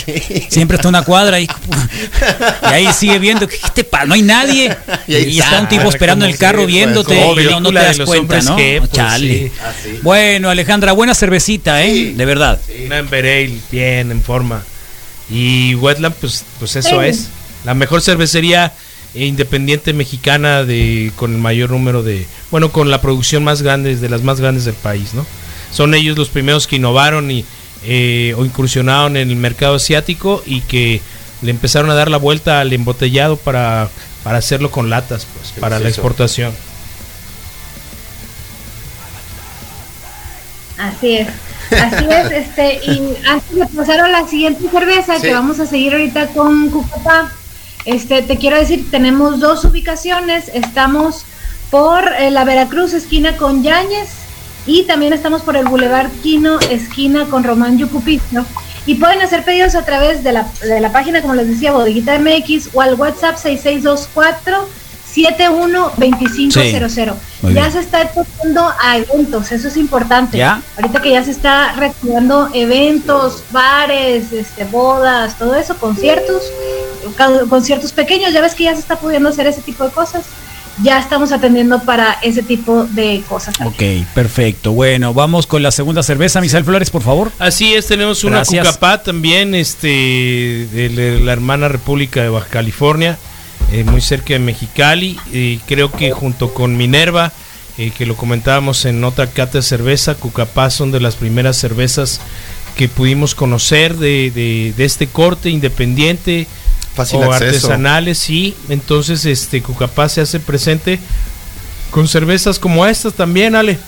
Siempre 0.48 0.76
está 0.76 0.88
una 0.88 1.02
cuadra 1.02 1.40
y, 1.40 1.44
y 2.62 2.66
ahí 2.66 2.88
sigue 2.92 3.18
viendo, 3.18 3.48
¿qué 3.48 3.56
te 3.74 3.84
pasa? 3.84 4.04
No 4.04 4.14
hay 4.14 4.22
nadie. 4.22 4.76
Y, 5.06 5.38
está, 5.38 5.60
un 5.60 5.68
tipo 5.68 5.88
esperando 5.88 6.26
el 6.26 6.36
carro 6.36 6.66
viéndote 6.66 7.14
y 7.16 7.60
no, 7.60 7.68
te 7.70 7.74
das 7.74 8.00
cuenta, 8.00 8.40
¿no? 8.42 8.54
Pues, 8.54 8.90
Chale. 8.92 9.50
Ah, 9.62 9.72
bueno, 10.02 10.50
Alejandra, 10.50 10.92
buena 10.92 11.14
cervecita, 11.14 11.82
¿eh? 11.82 12.12
De 12.14 12.24
verdad. 12.24 12.58
Una 12.86 12.98
Emberale, 12.98 13.60
en 14.10 14.22
forma. 14.22 14.64
Y 15.30 15.74
Wetland, 15.76 16.14
pues, 16.16 16.44
pues 16.58 16.76
eso 16.76 17.02
es. 17.02 17.28
La 17.64 17.74
mejor 17.74 18.00
cervecería 18.02 18.72
independiente 19.14 19.92
mexicana 19.92 20.64
de 20.64 21.12
con 21.16 21.32
el 21.32 21.38
mayor 21.38 21.70
número 21.70 22.02
de 22.02 22.26
bueno 22.52 22.70
con 22.70 22.90
la 22.90 23.00
producción 23.00 23.42
más 23.42 23.60
grande 23.60 23.96
de 23.96 24.08
las 24.08 24.22
más 24.22 24.40
grandes 24.40 24.64
del 24.64 24.74
país 24.74 25.14
no 25.14 25.26
son 25.72 25.94
ellos 25.94 26.16
los 26.16 26.28
primeros 26.28 26.68
que 26.68 26.76
innovaron 26.76 27.28
y 27.28 27.44
eh, 27.82 28.34
o 28.36 28.44
incursionaron 28.44 29.16
en 29.16 29.30
el 29.30 29.36
mercado 29.36 29.74
asiático 29.76 30.42
y 30.46 30.60
que 30.60 31.00
le 31.42 31.50
empezaron 31.50 31.90
a 31.90 31.94
dar 31.94 32.10
la 32.10 32.18
vuelta 32.18 32.60
al 32.60 32.72
embotellado 32.72 33.36
para, 33.36 33.88
para 34.22 34.38
hacerlo 34.38 34.70
con 34.70 34.90
latas 34.90 35.26
pues 35.34 35.52
para 35.58 35.80
la 35.80 35.88
exportación. 35.88 36.52
Así 40.78 41.16
es 41.16 41.28
Así 41.70 42.04
es, 42.08 42.30
este, 42.30 42.80
y 42.84 43.16
antes 43.28 43.54
de 43.54 43.66
pasar 43.66 44.00
a 44.00 44.08
la 44.08 44.26
siguiente 44.26 44.68
cerveza, 44.68 45.20
que 45.20 45.32
vamos 45.32 45.60
a 45.60 45.66
seguir 45.66 45.92
ahorita 45.92 46.28
con 46.28 46.70
Cucapá, 46.70 47.32
este, 47.84 48.22
te 48.22 48.36
quiero 48.36 48.58
decir, 48.58 48.90
tenemos 48.90 49.40
dos 49.40 49.64
ubicaciones, 49.64 50.50
estamos 50.52 51.24
por 51.70 52.12
eh, 52.18 52.30
la 52.30 52.44
Veracruz, 52.44 52.92
esquina 52.92 53.36
con 53.36 53.62
Yáñez, 53.62 54.10
y 54.66 54.82
también 54.84 55.12
estamos 55.12 55.42
por 55.42 55.56
el 55.56 55.66
Boulevard 55.66 56.10
Quino, 56.22 56.58
esquina 56.60 57.26
con 57.26 57.44
Román 57.44 57.78
Yucupito. 57.78 58.44
Y 58.86 58.96
pueden 58.96 59.20
hacer 59.22 59.44
pedidos 59.44 59.74
a 59.74 59.84
través 59.84 60.24
de 60.24 60.32
la, 60.32 60.46
de 60.62 60.80
la 60.80 60.92
página, 60.92 61.22
como 61.22 61.34
les 61.34 61.48
decía, 61.48 61.72
Bodeguita 61.72 62.18
MX 62.18 62.70
o 62.72 62.80
al 62.80 62.94
WhatsApp 62.94 63.36
6624 63.36 64.79
712500. 65.14 67.14
ya 67.54 67.70
se 67.70 67.78
está 67.80 68.02
exponiendo 68.02 68.68
a 68.80 68.98
eventos, 68.98 69.52
eso 69.52 69.68
es 69.68 69.76
importante. 69.76 70.42
Ahorita 70.42 71.02
que 71.02 71.10
ya 71.10 71.22
se 71.24 71.32
está 71.32 71.72
reactivando 71.72 72.48
eventos, 72.54 73.44
bares, 73.50 74.32
este, 74.32 74.64
bodas, 74.64 75.36
todo 75.38 75.54
eso, 75.54 75.76
conciertos, 75.76 76.42
conciertos 77.48 77.92
pequeños, 77.92 78.32
ya 78.32 78.40
ves 78.40 78.54
que 78.54 78.64
ya 78.64 78.72
se 78.74 78.80
está 78.80 78.98
pudiendo 78.98 79.28
hacer 79.28 79.46
ese 79.46 79.60
tipo 79.62 79.84
de 79.84 79.90
cosas. 79.90 80.24
Ya 80.82 80.98
estamos 80.98 81.30
atendiendo 81.30 81.82
para 81.82 82.14
ese 82.22 82.42
tipo 82.42 82.84
de 82.84 83.22
cosas. 83.28 83.54
Ok, 83.62 83.82
perfecto. 84.14 84.72
Bueno, 84.72 85.12
vamos 85.12 85.46
con 85.46 85.62
la 85.62 85.72
segunda 85.72 86.02
cerveza, 86.02 86.40
Misael 86.40 86.64
Flores, 86.64 86.88
por 86.88 87.02
favor. 87.02 87.30
Así 87.38 87.74
es, 87.74 87.86
tenemos 87.86 88.24
una 88.24 88.44
Cucapá 88.44 89.02
también, 89.02 89.54
este, 89.54 90.66
de 90.72 91.20
la 91.22 91.32
hermana 91.32 91.68
República 91.68 92.22
de 92.22 92.30
Baja 92.30 92.48
California 92.48 93.18
eh, 93.72 93.84
muy 93.84 94.00
cerca 94.00 94.34
de 94.34 94.38
Mexicali. 94.38 95.18
Y 95.32 95.58
creo 95.58 95.90
que 95.92 96.12
junto 96.12 96.52
con 96.54 96.76
Minerva, 96.76 97.32
eh, 97.78 97.92
que 97.96 98.06
lo 98.06 98.16
comentábamos 98.16 98.84
en 98.84 99.02
otra 99.04 99.28
cata 99.28 99.58
de 99.58 99.62
cerveza, 99.62 100.14
Cucapá 100.14 100.70
son 100.70 100.92
de 100.92 101.00
las 101.00 101.16
primeras 101.16 101.56
cervezas 101.56 102.20
que 102.76 102.88
pudimos 102.88 103.34
conocer 103.34 103.96
de, 103.96 104.30
de, 104.76 104.84
este 104.84 105.06
corte 105.06 105.50
independiente 105.50 106.46
Fácil 106.94 107.20
o 107.20 107.32
artesanales, 107.32 108.18
sí. 108.18 108.56
Entonces, 108.68 109.24
este 109.24 109.62
Cucapá 109.62 110.08
se 110.08 110.20
hace 110.20 110.40
presente 110.40 110.98
con 111.90 112.08
cervezas 112.08 112.58
como 112.58 112.84
estas 112.84 113.14
también, 113.14 113.54
Ale. 113.54 113.78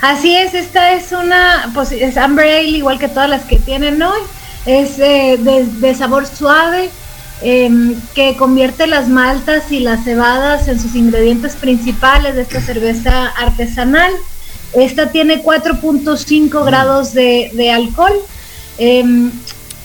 Así 0.00 0.36
es, 0.36 0.54
esta 0.54 0.92
es 0.92 1.12
una, 1.12 1.70
pues 1.74 1.90
es 1.92 2.16
Amber 2.16 2.46
Ale 2.46 2.68
igual 2.68 2.98
que 2.98 3.08
todas 3.08 3.28
las 3.28 3.42
que 3.42 3.58
tienen 3.58 4.00
hoy. 4.02 4.20
Es 4.66 4.98
eh, 4.98 5.38
de 5.38 5.94
sabor 5.94 6.26
suave, 6.26 6.90
Em, 7.42 8.00
que 8.14 8.36
convierte 8.36 8.86
las 8.86 9.08
maltas 9.08 9.70
y 9.72 9.80
las 9.80 10.04
cebadas 10.04 10.68
en 10.68 10.80
sus 10.80 10.94
ingredientes 10.94 11.56
principales 11.56 12.36
de 12.36 12.42
esta 12.42 12.60
cerveza 12.60 13.26
artesanal. 13.26 14.12
Esta 14.72 15.10
tiene 15.10 15.42
4.5 15.42 16.62
mm. 16.62 16.64
grados 16.64 17.12
de, 17.12 17.70
alcohol. 17.74 18.14
Em, 18.78 19.30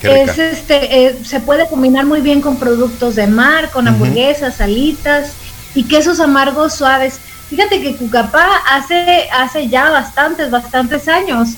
es 0.03 0.37
este, 0.37 1.07
eh, 1.07 1.17
se 1.25 1.39
puede 1.41 1.67
combinar 1.67 2.05
muy 2.05 2.21
bien 2.21 2.39
con 2.39 2.57
productos 2.57 3.15
de 3.15 3.27
mar, 3.27 3.71
con 3.71 3.87
hamburguesas, 3.87 4.55
salitas 4.55 5.33
y 5.75 5.83
quesos 5.83 6.19
amargos 6.19 6.75
suaves. 6.75 7.19
Fíjate 7.49 7.81
que 7.81 7.95
Cucapá 7.95 8.47
hace, 8.71 9.27
hace 9.33 9.67
ya 9.67 9.89
bastantes, 9.89 10.51
bastantes 10.51 11.07
años. 11.07 11.49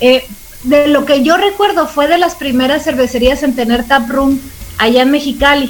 Eh, 0.00 0.24
de 0.62 0.88
lo 0.88 1.04
que 1.04 1.22
yo 1.22 1.36
recuerdo 1.36 1.86
fue 1.86 2.06
de 2.06 2.18
las 2.18 2.34
primeras 2.34 2.84
cervecerías 2.84 3.42
en 3.42 3.54
tener 3.54 3.84
taproom 3.84 4.38
allá 4.80 5.02
en 5.02 5.10
Mexicali. 5.10 5.68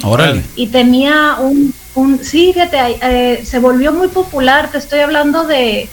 Y 0.55 0.67
tenía 0.67 1.35
un, 1.39 1.73
un 1.95 2.23
sí, 2.23 2.53
fíjate, 2.53 2.77
eh, 3.01 3.45
se 3.45 3.59
volvió 3.59 3.91
muy 3.91 4.07
popular, 4.07 4.71
te 4.71 4.77
estoy 4.77 5.01
hablando 5.01 5.43
de, 5.43 5.89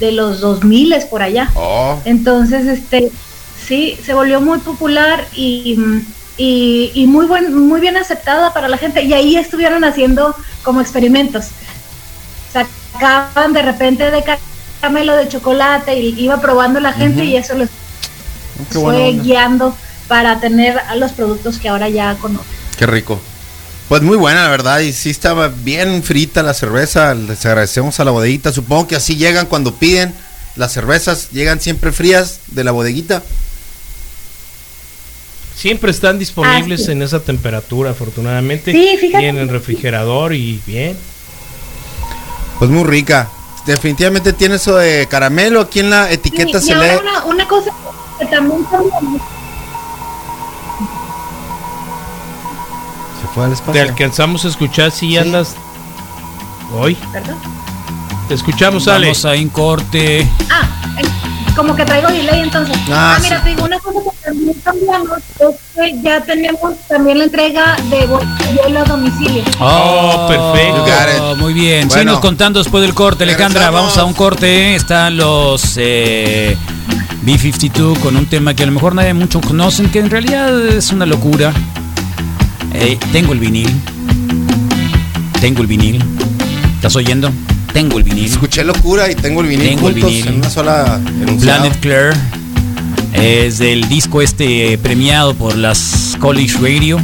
de 0.00 0.12
los 0.12 0.40
2000 0.40 0.96
por 1.08 1.22
allá. 1.22 1.50
Oh. 1.54 2.00
Entonces, 2.04 2.66
este, 2.66 3.12
sí, 3.64 3.96
se 4.04 4.14
volvió 4.14 4.40
muy 4.40 4.58
popular 4.58 5.24
y, 5.32 5.78
y, 6.36 7.06
muy, 7.06 7.26
buen, 7.26 7.54
muy 7.54 7.80
bien 7.80 7.96
aceptada 7.96 8.52
para 8.52 8.68
la 8.68 8.78
gente. 8.78 9.04
Y 9.04 9.12
ahí 9.12 9.36
estuvieron 9.36 9.84
haciendo 9.84 10.34
como 10.64 10.80
experimentos. 10.80 11.46
Sacaban 12.52 13.52
de 13.52 13.62
repente 13.62 14.10
de 14.10 14.24
caramelo 14.80 15.14
de 15.14 15.28
chocolate 15.28 16.00
y 16.00 16.20
iba 16.20 16.40
probando 16.40 16.80
la 16.80 16.92
gente 16.92 17.24
y 17.24 17.36
eso 17.36 17.54
los 17.54 17.68
fue 18.70 19.12
guiando 19.12 19.76
para 20.08 20.40
tener 20.40 20.78
a 20.78 20.96
los 20.96 21.12
productos 21.12 21.58
que 21.58 21.68
ahora 21.68 21.88
ya 21.88 22.16
conocen. 22.16 22.55
Qué 22.78 22.86
rico. 22.86 23.20
Pues 23.88 24.02
muy 24.02 24.16
buena, 24.16 24.42
la 24.42 24.48
verdad, 24.48 24.80
y 24.80 24.92
sí 24.92 25.10
estaba 25.10 25.48
bien 25.48 26.02
frita 26.02 26.42
la 26.42 26.54
cerveza, 26.54 27.14
les 27.14 27.46
agradecemos 27.46 28.00
a 28.00 28.04
la 28.04 28.10
bodeguita, 28.10 28.52
supongo 28.52 28.88
que 28.88 28.96
así 28.96 29.14
llegan 29.14 29.46
cuando 29.46 29.76
piden 29.76 30.12
las 30.56 30.72
cervezas, 30.72 31.30
llegan 31.30 31.60
siempre 31.60 31.92
frías 31.92 32.40
de 32.48 32.64
la 32.64 32.72
bodeguita. 32.72 33.22
Siempre 35.54 35.90
están 35.90 36.18
disponibles 36.18 36.88
ah, 36.88 36.92
en 36.92 37.02
esa 37.02 37.20
temperatura, 37.20 37.90
afortunadamente. 37.90 38.72
Sí, 38.72 38.96
fíjate. 39.00 39.28
en 39.28 39.38
el 39.38 39.48
refrigerador 39.48 40.34
y 40.34 40.60
bien. 40.66 40.96
Pues 42.58 42.70
muy 42.70 42.84
rica. 42.84 43.30
Definitivamente 43.66 44.32
tiene 44.32 44.56
eso 44.56 44.76
de 44.76 45.06
caramelo. 45.08 45.60
Aquí 45.60 45.80
en 45.80 45.90
la 45.90 46.10
etiqueta 46.10 46.60
se 46.60 46.74
lee. 46.74 46.98
Una, 47.00 47.24
una 47.24 47.48
cosa 47.48 47.70
que 48.18 48.26
también 48.26 48.66
Te 53.72 53.80
alcanzamos 53.82 54.46
a 54.46 54.48
escuchar 54.48 54.90
si 54.90 55.16
andas 55.18 55.54
hoy. 56.74 56.96
¿Perdón? 57.12 57.36
Te 58.28 58.34
escuchamos, 58.34 58.88
Ale. 58.88 59.08
Vamos 59.08 59.24
a 59.26 59.32
un 59.32 59.48
corte. 59.50 60.26
Ah, 60.50 60.66
como 61.54 61.76
que 61.76 61.84
traigo 61.84 62.08
delay 62.08 62.40
entonces. 62.40 62.76
Ah, 62.90 63.16
ah 63.16 63.18
mira, 63.22 63.42
te 63.42 63.50
digo 63.50 63.64
una 63.64 63.78
cosa 63.78 64.00
que 64.00 64.20
también 64.24 64.54
cambiamos 64.64 65.18
es 65.18 65.56
que 65.74 66.02
ya 66.02 66.22
tenemos 66.22 66.74
también 66.88 67.18
la 67.18 67.24
entrega 67.24 67.76
de 67.90 68.06
vuelo 68.06 68.80
a 68.80 68.84
domicilio. 68.84 69.42
Oh, 69.60 70.26
perfecto. 70.28 71.36
muy 71.36 71.52
bien. 71.52 71.88
Bueno, 71.88 71.92
Síguenos 71.92 72.20
contando 72.20 72.58
después 72.58 72.82
del 72.82 72.94
corte, 72.94 73.24
Alejandra. 73.24 73.70
Vamos 73.70 73.98
a 73.98 74.04
un 74.04 74.14
corte. 74.14 74.74
Están 74.74 75.18
los 75.18 75.74
eh, 75.76 76.56
B52 77.22 77.98
con 78.00 78.16
un 78.16 78.26
tema 78.26 78.54
que 78.54 78.62
a 78.62 78.66
lo 78.66 78.72
mejor 78.72 78.94
nadie 78.94 79.12
mucho 79.12 79.42
conocen, 79.42 79.90
que 79.90 79.98
en 79.98 80.08
realidad 80.08 80.58
es 80.68 80.90
una 80.90 81.04
locura. 81.04 81.52
Eh, 82.78 82.98
tengo 83.10 83.32
el 83.32 83.38
vinil. 83.38 83.70
Tengo 85.40 85.62
el 85.62 85.66
vinil. 85.66 86.04
¿Estás 86.74 86.94
oyendo? 86.94 87.32
Tengo 87.72 87.96
el 87.96 88.04
vinil. 88.04 88.26
Escuché 88.26 88.64
locura 88.64 89.10
y 89.10 89.14
tengo 89.14 89.40
el 89.40 89.48
vinil. 89.48 89.68
Tengo 89.68 89.88
el 89.88 89.94
vinil. 89.94 90.26
En 90.28 90.34
una 90.36 90.50
sola. 90.50 91.00
Planet 91.40 91.80
Claire. 91.80 92.16
Es 93.14 93.58
del 93.58 93.88
disco 93.88 94.20
este 94.20 94.76
premiado 94.78 95.34
por 95.34 95.56
las 95.56 96.16
College 96.20 96.58
Radio. 96.60 97.00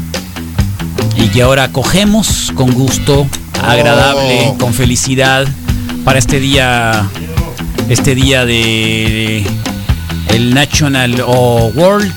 Y 1.16 1.28
que 1.28 1.40
ahora 1.42 1.72
cogemos 1.72 2.52
con 2.54 2.72
gusto, 2.72 3.26
agradable, 3.62 4.48
oh. 4.48 4.58
con 4.58 4.74
felicidad, 4.74 5.46
para 6.04 6.18
este 6.18 6.38
día. 6.38 7.08
Este 7.88 8.14
día 8.14 8.44
de. 8.44 9.44
el 10.28 10.52
National 10.52 11.22
o 11.26 11.72
World. 11.74 12.12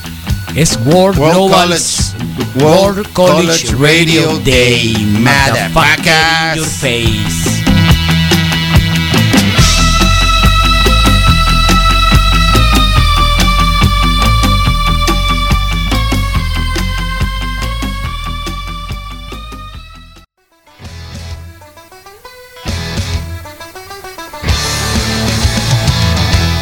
Es 0.54 0.78
World, 0.84 1.18
Global. 1.18 1.74
World 2.56 3.12
College, 3.12 3.74
Radio, 3.74 4.38
Day, 4.38 4.94
motherfuckers. 4.94 6.52
In 6.52 6.58
your 6.58 6.66
face. 6.66 7.66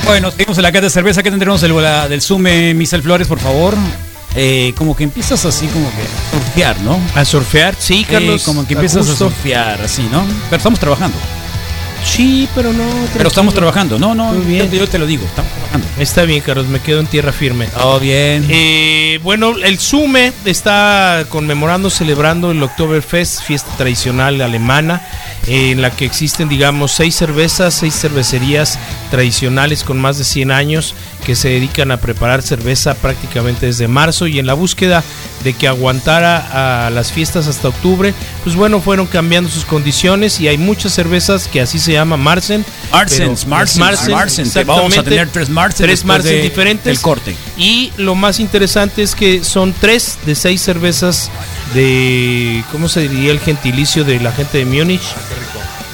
Bueno, 0.05 0.31
tenemos 0.31 0.59
la 0.59 0.71
cata 0.71 0.83
de 0.83 0.91
cerveza. 0.91 1.23
que 1.23 1.31
tendremos 1.31 1.63
el, 1.63 1.75
la, 1.75 2.09
del 2.09 2.21
Sume, 2.21 2.75
Michel 2.75 3.03
Flores, 3.03 3.27
por 3.27 3.39
favor. 3.39 3.75
Eh, 4.37 4.75
como 4.77 4.97
que 4.97 5.05
empiezas 5.05 5.45
así 5.45 5.67
como 5.69 5.89
que 5.91 6.03
a 6.03 6.31
surfear, 6.39 6.81
¿no? 6.81 6.99
A 7.15 7.25
surfear, 7.25 7.77
sí, 7.79 8.05
Carlos. 8.05 8.43
como 8.43 8.67
que 8.67 8.75
empiezas 8.75 9.09
a 9.09 9.15
surfear, 9.15 9.81
así, 9.81 10.03
¿no? 10.11 10.25
Pero 10.51 10.57
estamos 10.57 10.81
trabajando. 10.81 11.17
Sí, 12.05 12.49
pero 12.55 12.73
no. 12.73 12.85
Pero 13.17 13.29
estamos 13.29 13.55
trabajando. 13.55 13.99
No, 13.99 14.15
no, 14.15 14.33
bien. 14.33 14.71
Yo, 14.71 14.87
te 14.89 14.99
lo 14.99 15.07
digo, 15.07 15.25
estamos 15.25 15.51
trabajando. 15.53 15.87
Está 15.99 16.25
bien, 16.25 16.43
Carlos, 16.43 16.67
me 16.67 16.81
quedo 16.81 17.01
en 17.01 17.07
tierra 17.07 17.33
firme. 17.33 17.67
Todo 17.69 17.99
bien. 17.99 18.47
Eh, 18.49 19.19
bueno, 19.23 19.55
el 19.57 19.79
SUME 19.79 20.33
está 20.45 21.25
conmemorando, 21.29 21.89
celebrando 21.91 22.51
el 22.51 22.63
Oktoberfest, 22.63 23.43
fiesta 23.43 23.71
tradicional 23.77 24.41
alemana, 24.43 25.03
en 25.47 25.81
la 25.81 25.91
que 25.91 26.05
existen, 26.05 26.49
digamos, 26.49 26.93
seis 26.93 27.17
cervezas, 27.17 27.75
seis 27.75 27.95
cervecerías 27.95 28.79
tradicionales 29.11 29.83
con 29.83 29.99
más 29.99 30.19
de 30.19 30.25
100 30.25 30.51
años 30.51 30.95
que 31.25 31.35
se 31.35 31.49
dedican 31.49 31.91
a 31.91 31.97
preparar 31.97 32.43
cerveza 32.43 32.95
prácticamente 32.95 33.67
desde 33.67 33.89
marzo 33.89 34.27
y 34.27 34.39
en 34.39 34.47
la 34.47 34.55
búsqueda 34.55 35.03
de 35.43 35.53
que 35.53 35.67
aguantara 35.67 36.87
a 36.87 36.91
las 36.91 37.13
fiestas 37.13 37.47
hasta 37.47 37.69
octubre, 37.69 38.15
pues 38.43 38.57
bueno, 38.57 38.81
fueron 38.81 39.07
cambiando 39.07 39.51
sus 39.51 39.65
condiciones 39.65 40.41
y 40.41 40.49
hay 40.49 40.59
muchas 40.59 40.93
cervezas 40.93 41.49
que 41.49 41.61
así 41.61 41.79
se 41.79 41.93
llama 41.93 42.17
Marsen. 42.17 42.65
Marsens, 42.93 43.47
Marsens, 43.47 44.67
Vamos 44.67 44.97
a 44.97 45.03
tener 45.03 45.29
tres 45.29 45.49
Marsens, 45.49 46.05
tres 46.05 46.43
diferentes. 46.43 46.87
El 46.87 47.01
corte. 47.01 47.37
Y 47.57 47.93
lo 47.97 48.15
más 48.15 48.41
interesante 48.41 49.03
es 49.03 49.15
que 49.15 49.45
son 49.45 49.73
tres 49.73 50.19
de 50.27 50.35
seis 50.35 50.61
cervezas 50.61 51.31
de, 51.75 52.63
¿cómo 52.71 52.89
se 52.89 53.09
diría 53.09 53.33
el 53.33 53.41
gentilicio 53.41 54.05
de 54.05 54.21
la 54.21 54.33
gente 54.33 54.59
de 54.59 54.65
Múnich? 54.65 55.03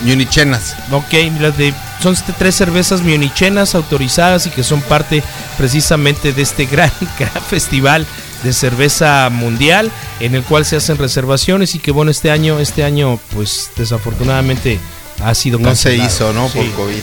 Munichenas. 0.05 0.77
Ok, 0.91 1.13
las 1.41 1.57
de, 1.57 1.75
son 2.03 2.15
este 2.15 2.33
tres 2.33 2.55
cervezas 2.55 3.03
munichenas 3.03 3.75
autorizadas 3.75 4.47
y 4.47 4.51
que 4.51 4.63
son 4.63 4.81
parte 4.83 5.23
precisamente 5.57 6.33
de 6.33 6.43
este 6.43 6.67
gran, 6.67 6.93
gran 7.19 7.43
festival 7.43 8.07
de 8.43 8.53
cerveza 8.53 9.29
mundial 9.31 9.91
en 10.19 10.35
el 10.35 10.43
cual 10.43 10.65
se 10.65 10.77
hacen 10.77 10.97
reservaciones 10.97 11.75
y 11.75 11.79
que 11.79 11.91
bueno 11.91 12.11
este 12.11 12.31
año 12.31 12.59
este 12.59 12.85
año 12.85 13.19
pues 13.35 13.71
desafortunadamente 13.77 14.81
ha 15.23 15.35
sido 15.35 15.59
no 15.59 15.77
se 15.77 15.97
hizo 15.97 16.33
no 16.33 16.49
por 16.49 16.69
covid. 16.73 17.03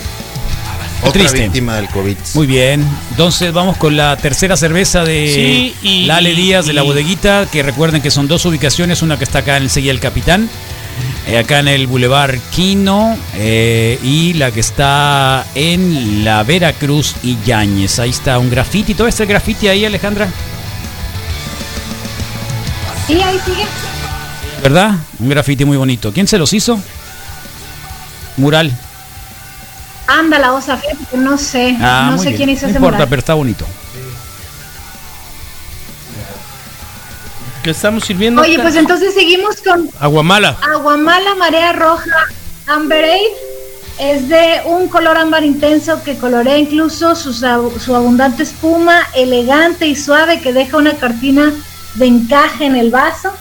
Otra 1.02 1.30
víctima 1.30 1.76
del 1.76 1.88
COVID. 1.88 2.16
Muy 2.34 2.46
bien. 2.46 2.84
Entonces 3.10 3.52
vamos 3.52 3.76
con 3.76 3.96
la 3.96 4.16
tercera 4.16 4.56
cerveza 4.56 5.04
de 5.04 5.72
Lale 6.06 6.34
Díaz 6.34 6.66
de 6.66 6.72
la 6.72 6.82
bodeguita, 6.82 7.46
que 7.50 7.62
recuerden 7.62 8.02
que 8.02 8.10
son 8.10 8.26
dos 8.26 8.44
ubicaciones, 8.46 9.02
una 9.02 9.16
que 9.16 9.24
está 9.24 9.40
acá 9.40 9.56
en 9.56 9.64
el 9.64 9.70
Seguía 9.70 9.92
el 9.92 10.00
Capitán, 10.00 10.50
acá 11.36 11.58
en 11.58 11.68
el 11.68 11.86
Boulevard 11.86 12.38
Quino, 12.50 13.16
eh, 13.34 13.98
y 14.02 14.34
la 14.34 14.50
que 14.50 14.60
está 14.60 15.44
en 15.54 16.24
la 16.24 16.42
Veracruz 16.42 17.16
y 17.22 17.36
Yáñez. 17.44 17.98
Ahí 17.98 18.10
está 18.10 18.38
un 18.38 18.48
grafiti. 18.48 18.94
¿Todo 18.94 19.08
este 19.08 19.26
grafiti 19.26 19.68
ahí, 19.68 19.84
Alejandra? 19.84 20.28
Sí, 23.06 23.20
ahí 23.20 23.38
sigue. 23.44 23.64
¿Verdad? 24.62 24.94
Un 25.18 25.28
grafiti 25.28 25.64
muy 25.64 25.76
bonito. 25.76 26.12
¿Quién 26.12 26.26
se 26.26 26.38
los 26.38 26.52
hizo? 26.52 26.80
Mural. 28.36 28.72
Anda 30.06 30.38
la 30.38 30.54
osa, 30.54 30.80
no 31.14 31.36
sé. 31.36 31.76
Ah, 31.80 32.08
no 32.10 32.18
sé 32.22 32.34
quién 32.34 32.48
hizo 32.48 32.66
ese 32.66 32.78
no 32.78 32.86
importa, 32.86 33.06
pero 33.06 33.20
está 33.20 33.34
bonito. 33.34 33.66
¿Qué 37.62 37.70
estamos 37.70 38.04
sirviendo? 38.04 38.42
Oye, 38.42 38.58
pues 38.58 38.76
entonces 38.76 39.14
seguimos 39.14 39.56
con 39.62 39.90
Aguamala. 39.98 40.56
Aguamala, 40.62 41.34
marea 41.34 41.72
roja, 41.72 42.26
Amber 42.66 43.04
Es 43.98 44.28
de 44.28 44.62
un 44.64 44.88
color 44.88 45.16
ámbar 45.16 45.44
intenso 45.44 46.02
que 46.04 46.16
colorea 46.16 46.56
incluso 46.56 47.16
su, 47.16 47.32
su 47.32 47.94
abundante 47.94 48.44
espuma, 48.44 49.02
elegante 49.14 49.86
y 49.86 49.96
suave 49.96 50.40
que 50.40 50.52
deja 50.52 50.76
una 50.76 50.94
cortina 50.94 51.52
de 51.94 52.06
encaje 52.06 52.66
en 52.66 52.76
el 52.76 52.90
vaso 52.90 53.32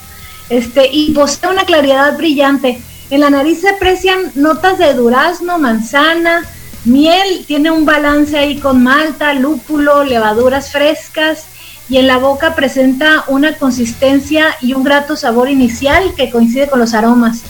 este, 0.50 0.90
y 0.92 1.12
posee 1.12 1.50
una 1.50 1.66
claridad 1.66 2.18
brillante. 2.18 2.82
En 3.10 3.22
la 3.22 3.30
nariz 3.30 3.62
se 3.62 3.70
aprecian 3.70 4.32
notas 4.36 4.80
de 4.80 4.94
durazno, 4.94 5.60
manzana, 5.60 6.44
miel, 6.86 7.46
tiene 7.46 7.70
un 7.70 7.86
balance 7.86 8.38
ahí 8.38 8.58
con 8.58 8.84
malta, 8.84 9.34
lúpulo, 9.34 10.04
levaduras 10.04 10.72
frescas 10.72 11.46
y 11.90 11.98
en 11.98 12.08
la 12.08 12.18
boca 12.18 12.56
presenta 12.56 13.24
una 13.28 13.58
consistencia 13.58 14.56
y 14.62 14.74
un 14.74 14.84
grato 14.84 15.16
sabor 15.16 15.50
inicial 15.50 16.14
que 16.16 16.30
coincide 16.30 16.68
con 16.68 16.80
los 16.80 16.94
aromas. 16.94 17.42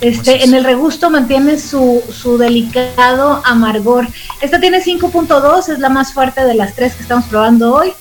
Este, 0.00 0.44
en 0.44 0.54
el 0.54 0.64
regusto 0.64 1.10
mantiene 1.10 1.58
su, 1.58 2.02
su 2.12 2.36
delicado 2.36 3.40
amargor. 3.44 4.08
Esta 4.40 4.58
tiene 4.58 4.82
5.2, 4.82 5.68
es 5.68 5.78
la 5.78 5.88
más 5.88 6.12
fuerte 6.12 6.44
de 6.44 6.54
las 6.54 6.74
tres 6.74 6.94
que 6.94 7.02
estamos 7.02 7.26
probando 7.26 7.74
hoy 7.74 7.92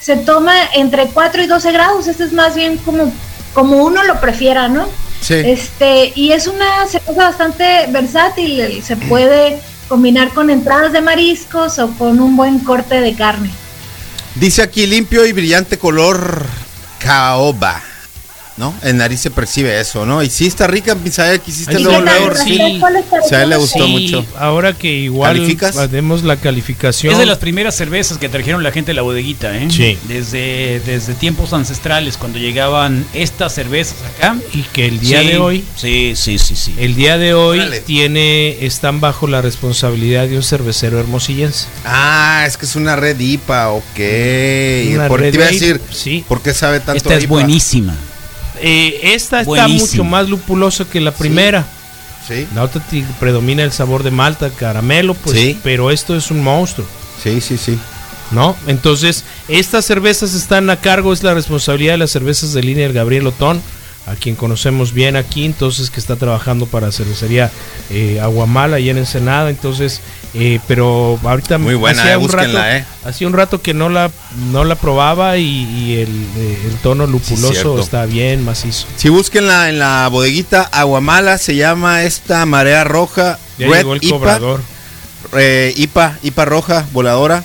se 0.00 0.16
toma 0.16 0.54
entre 0.74 1.06
4 1.08 1.42
y 1.42 1.46
12 1.46 1.72
grados. 1.72 2.08
Este 2.08 2.24
es 2.24 2.32
más 2.32 2.54
bien 2.54 2.78
como, 2.78 3.12
como 3.54 3.84
uno 3.84 4.02
lo 4.04 4.20
prefiera, 4.20 4.68
¿no? 4.68 4.88
Sí. 5.20 5.34
Este, 5.34 6.12
y 6.14 6.32
es 6.32 6.46
una 6.46 6.86
cerveza 6.88 7.24
bastante 7.24 7.86
versátil. 7.90 8.82
Se 8.82 8.96
puede 8.96 9.60
combinar 9.88 10.30
con 10.30 10.48
entradas 10.50 10.92
de 10.92 11.02
mariscos 11.02 11.78
o 11.78 11.90
con 11.92 12.20
un 12.20 12.36
buen 12.36 12.60
corte 12.60 13.00
de 13.00 13.14
carne. 13.14 13.50
Dice 14.40 14.62
aquí 14.62 14.86
limpio 14.86 15.26
y 15.26 15.32
brillante 15.32 15.78
color 15.78 16.46
caoba. 16.98 17.89
¿No? 18.56 18.74
En 18.82 18.98
nariz 18.98 19.20
se 19.20 19.30
percibe 19.30 19.80
eso, 19.80 20.04
¿no? 20.04 20.22
Y 20.22 20.30
sí 20.30 20.46
está 20.46 20.66
rica, 20.66 20.94
Misael, 20.94 21.40
que 21.40 21.50
hiciste 21.50 21.78
luego, 21.78 22.00
luego. 22.00 22.34
Sí, 22.36 22.60
a 23.34 23.42
él 23.42 23.50
le 23.50 23.56
gustó 23.56 23.86
mucho. 23.88 24.24
Ahora 24.38 24.72
que 24.72 24.88
igual 24.88 25.34
¿Calificas? 25.34 25.76
la 26.22 26.36
calificación. 26.36 27.12
Es 27.12 27.18
de 27.18 27.26
las 27.26 27.38
primeras 27.38 27.74
cervezas 27.74 28.18
que 28.18 28.28
trajeron 28.28 28.62
la 28.62 28.72
gente 28.72 28.90
de 28.90 28.94
la 28.94 29.02
bodeguita, 29.02 29.56
¿eh? 29.56 29.68
Sí. 29.70 29.98
Desde, 30.08 30.80
desde 30.80 31.14
tiempos 31.14 31.52
ancestrales, 31.52 32.16
cuando 32.16 32.38
llegaban 32.38 33.04
estas 33.14 33.54
cervezas 33.54 33.96
acá. 34.16 34.36
Y 34.52 34.62
que 34.62 34.86
el 34.86 35.00
día 35.00 35.20
de 35.20 35.38
hoy. 35.38 35.64
Sí, 35.76 36.14
sí, 36.16 36.38
sí, 36.38 36.56
sí. 36.56 36.74
El 36.78 36.94
día 36.94 37.18
de 37.18 37.34
hoy 37.34 37.60
tiene, 37.86 38.64
están 38.64 39.00
bajo 39.00 39.26
la 39.26 39.42
responsabilidad 39.42 40.28
de 40.28 40.36
un 40.36 40.42
cervecero 40.42 40.98
hermosillense. 40.98 41.66
Ah, 41.84 42.44
es 42.46 42.56
que 42.56 42.66
es 42.66 42.76
una 42.76 42.96
red 42.96 43.18
IPA, 43.18 43.70
ok. 43.70 44.00
Una 44.94 45.08
por, 45.08 45.20
red 45.20 45.30
te 45.30 45.38
iba 45.38 45.46
a 45.46 45.50
decir, 45.50 45.80
sí. 45.90 46.24
¿por 46.28 46.42
qué 46.42 46.54
sabe 46.54 46.80
tanto 46.80 46.96
Esta 46.96 47.14
es 47.14 47.28
buenísima. 47.28 47.94
Eh, 48.60 49.14
esta 49.14 49.40
está 49.40 49.68
mucho 49.68 50.04
más 50.04 50.28
lupulosa 50.28 50.84
que 50.84 51.00
la 51.00 51.12
primera. 51.12 51.66
Sí. 52.26 52.46
La 52.54 52.62
otra 52.62 52.82
predomina 53.18 53.62
el 53.62 53.72
sabor 53.72 54.02
de 54.02 54.10
malta, 54.10 54.50
caramelo, 54.50 55.14
pues, 55.14 55.56
pero 55.62 55.90
esto 55.90 56.14
es 56.16 56.30
un 56.30 56.42
monstruo. 56.42 56.86
Sí, 57.22 57.40
sí, 57.40 57.56
sí. 57.56 57.78
¿No? 58.30 58.56
Entonces, 58.68 59.24
estas 59.48 59.84
cervezas 59.84 60.34
están 60.34 60.70
a 60.70 60.76
cargo, 60.76 61.12
es 61.12 61.24
la 61.24 61.34
responsabilidad 61.34 61.94
de 61.94 61.98
las 61.98 62.10
cervezas 62.10 62.52
de 62.52 62.62
línea 62.62 62.84
del 62.84 62.92
Gabriel 62.92 63.26
Otón 63.26 63.60
a 64.10 64.16
quien 64.16 64.34
conocemos 64.34 64.92
bien 64.92 65.16
aquí, 65.16 65.44
entonces 65.44 65.90
que 65.90 66.00
está 66.00 66.16
trabajando 66.16 66.66
para 66.66 66.90
cervecería 66.90 67.50
eh, 67.90 68.18
Aguamala 68.20 68.80
y 68.80 68.90
en 68.90 68.98
Ensenada, 68.98 69.50
entonces, 69.50 70.00
eh, 70.34 70.58
pero 70.66 71.18
ahorita 71.22 71.58
muy 71.58 71.74
buena, 71.74 72.02
hacía, 72.02 72.14
eh, 72.14 72.16
un 72.16 72.28
rato, 72.28 72.64
eh. 72.64 72.84
hacía 73.04 73.26
un 73.28 73.32
rato 73.34 73.62
que 73.62 73.72
no 73.72 73.88
la 73.88 74.10
no 74.50 74.64
la 74.64 74.74
probaba 74.74 75.36
y, 75.36 75.94
el, 75.94 76.08
el, 76.66 76.76
tono 76.82 77.06
lupuloso 77.06 77.78
está 77.78 78.04
bien 78.06 78.44
macizo. 78.44 78.86
Si 78.96 79.08
búsquenla 79.08 79.68
en 79.68 79.78
la 79.78 80.08
bodeguita 80.08 80.62
Aguamala, 80.62 81.38
se 81.38 81.54
llama 81.54 82.02
esta 82.02 82.44
marea 82.46 82.82
roja, 82.84 83.38
Red 83.58 83.86
el 83.86 83.98
IPA, 84.02 84.60
IPA, 85.76 86.18
IPA 86.22 86.44
roja, 86.44 86.86
voladora 86.92 87.44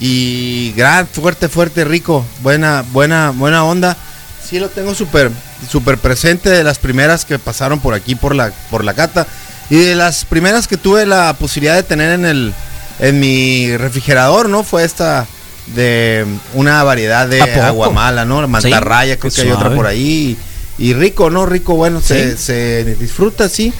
y 0.00 0.72
gran, 0.72 1.06
fuerte, 1.06 1.48
fuerte, 1.48 1.84
rico, 1.84 2.24
buena, 2.42 2.84
buena, 2.92 3.30
buena 3.30 3.64
onda. 3.64 3.96
Sí 4.42 4.58
lo 4.58 4.70
tengo 4.70 4.94
súper 4.94 5.30
súper 5.70 5.98
presente 5.98 6.50
de 6.50 6.64
las 6.64 6.78
primeras 6.78 7.24
que 7.24 7.38
pasaron 7.38 7.80
por 7.80 7.94
aquí 7.94 8.14
por 8.14 8.34
la, 8.34 8.52
por 8.70 8.84
la 8.84 8.94
cata 8.94 9.26
y 9.70 9.76
de 9.76 9.94
las 9.94 10.24
primeras 10.24 10.68
que 10.68 10.76
tuve 10.76 11.06
la 11.06 11.34
posibilidad 11.34 11.74
de 11.74 11.82
tener 11.82 12.12
en 12.12 12.24
el 12.24 12.54
en 13.00 13.20
mi 13.20 13.76
refrigerador, 13.76 14.48
¿no? 14.48 14.64
Fue 14.64 14.84
esta 14.84 15.26
de 15.74 16.26
una 16.54 16.82
variedad 16.82 17.28
de 17.28 17.42
agua 17.42 17.90
mala, 17.90 18.24
¿no? 18.24 18.46
Mantarraya, 18.48 19.18
creo 19.18 19.32
que 19.32 19.40
hay 19.42 19.50
otra 19.50 19.74
por 19.74 19.86
ahí. 19.86 20.36
Y, 20.78 20.94
rico, 20.94 21.28
¿no? 21.30 21.44
Rico, 21.44 21.74
bueno, 21.74 22.00
se, 22.00 22.36
se, 22.36 22.84
disfruta, 22.96 23.48
sí. 23.48 23.72